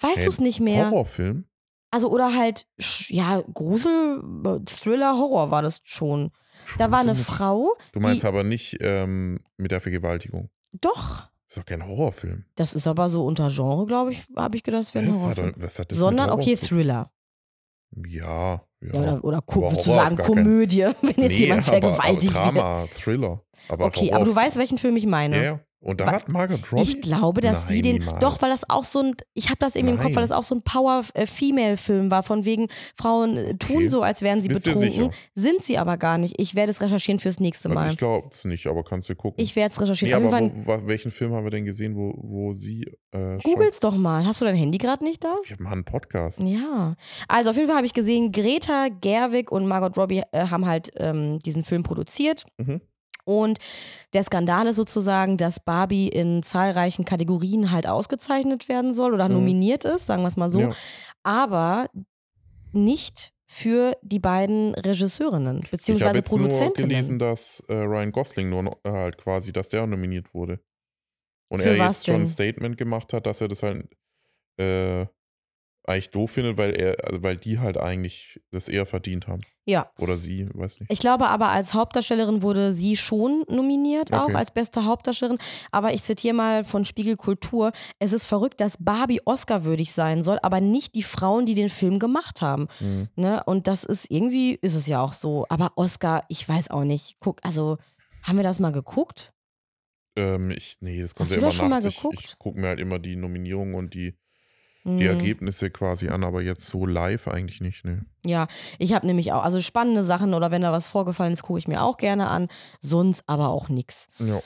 [0.00, 0.90] weißt Hä, du es nicht mehr?
[0.90, 1.46] Horrorfilm?
[1.90, 2.66] Also, oder halt,
[3.08, 6.30] ja, Grusel, äh, Thriller, Horror war das schon.
[6.78, 7.76] Da war eine Frau.
[7.92, 10.50] Du meinst die, aber nicht ähm, mit der Vergewaltigung.
[10.72, 11.28] Doch.
[11.48, 12.44] Das ist doch kein Horrorfilm.
[12.56, 15.16] Das ist aber so unter Genre, glaube ich, habe ich gedacht, das wäre ein Was
[15.16, 15.54] hat, Horrorfilm.
[15.58, 17.10] was hat das Sondern, okay, Thriller.
[18.06, 18.92] Ja, ja.
[18.92, 22.34] Ja, oder, oder Aber würdest du sagen Komödie, wenn jetzt nee, jemand aber, aber vergewaltigt
[22.34, 22.44] wird.
[22.44, 23.42] Drama, Thriller.
[23.68, 25.36] Aber Okay, Horror, aber du weißt, welchen Film ich meine.
[25.36, 25.60] Ja, ja.
[25.86, 26.82] Und da hat Margot Robbie.
[26.82, 27.98] Ich glaube, dass sie Nein, den.
[28.00, 28.18] niemals.
[28.20, 29.12] Doch, weil das auch so ein.
[29.34, 30.28] Ich habe das irgendwie im Kopf, weil Nein.
[30.28, 33.88] das auch so ein Power-Female-Film war, von wegen Frauen äh, tun Okay.
[33.88, 35.10] so, als wären sie Bist betrunken.
[35.34, 36.34] Sind sie aber gar nicht.
[36.40, 37.90] Ich werde es recherchieren fürs nächste Also Mal.
[37.90, 39.42] ich glaube es nicht, aber kannst du gucken.
[39.42, 40.22] Ich werde es recherchieren.
[40.22, 43.94] nee, aber wo, welchen Film haben wir denn gesehen, wo, wo sie äh, googel's doch
[43.96, 44.24] mal.
[44.26, 45.36] Hast du dein Handy gerade nicht da?
[45.44, 46.40] Wir machen einen Podcast.
[46.40, 46.96] Ja.
[47.28, 50.90] Also auf jeden Fall habe ich gesehen, Greta Gerwig und Margot Robbie äh, haben halt
[50.96, 52.44] ähm, diesen Film produziert.
[52.58, 52.80] Mhm.
[53.26, 53.58] Und
[54.12, 59.34] der Skandal ist sozusagen, dass Barbie in zahlreichen Kategorien halt ausgezeichnet werden soll oder Mhm.
[59.34, 60.60] nominiert ist, sagen wir es mal so.
[60.60, 60.72] Ja.
[61.24, 61.90] Aber
[62.72, 66.88] nicht für die beiden Regisseurinnen, Ich habe beziehungsweise jetzt nur Produzentinnen.
[66.88, 70.60] gelesen, dass äh, Ryan Gosling nur äh, halt quasi, dass der nominiert wurde.
[71.48, 72.26] Und Für er jetzt schon ein?
[72.26, 73.88] Statement gemacht hat, dass er das halt
[74.58, 75.06] äh,
[75.88, 79.42] eigentlich doof findet, weil er, also weil die halt eigentlich das eher verdient haben.
[79.68, 79.90] Ja.
[79.98, 80.92] Oder sie, weiß nicht.
[80.92, 84.34] Ich glaube aber, als Hauptdarstellerin wurde sie schon nominiert, auch Okay.
[84.36, 85.38] als beste Hauptdarstellerin.
[85.72, 90.38] Aber ich zitiere mal von Spiegel Kultur: Es ist verrückt, dass Barbie Oscar-würdig sein soll,
[90.42, 92.68] aber nicht die Frauen, die den Film gemacht haben.
[92.80, 93.08] Mhm.
[93.16, 93.42] Ne?
[93.44, 95.46] Und das ist irgendwie, ist es ja auch so.
[95.48, 97.16] Aber Oscar, ich weiß auch nicht.
[97.20, 97.78] Guck, also,
[98.22, 99.32] haben wir das mal geguckt?
[100.16, 101.86] Ähm, ich, nee, das kommt Hast ja immer das schon mal nachts.
[101.86, 102.20] Ich, geguckt?
[102.24, 104.14] ich gucke mir halt immer die Nominierungen und die.
[104.86, 108.04] Die Ergebnisse quasi an, aber jetzt so live eigentlich nicht, ne.
[108.24, 108.46] Ja,
[108.78, 111.68] ich habe nämlich auch, also spannende Sachen oder wenn da was vorgefallen ist, gucke ich
[111.68, 112.48] mir auch gerne an.
[112.80, 114.08] Sonst aber auch nix.
[114.18, 114.40] Ja.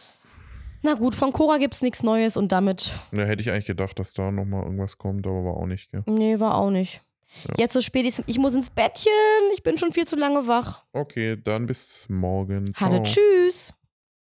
[0.83, 4.14] Na gut, von Cora gibt's nichts Neues und damit, Da hätte ich eigentlich gedacht, dass
[4.14, 6.03] da nochmal irgendwas kommt, aber war auch nicht, gell.
[6.07, 7.03] nee, war auch nicht.
[7.46, 7.55] Ja.
[7.59, 9.12] Jetzt ist spätestens, ich muss ins Bettchen,
[9.55, 10.83] ich bin schon viel zu lange wach.
[10.92, 12.74] Okay, dann bis morgen.
[12.74, 12.90] Ciao.
[12.90, 13.72] Hatte, tschüss.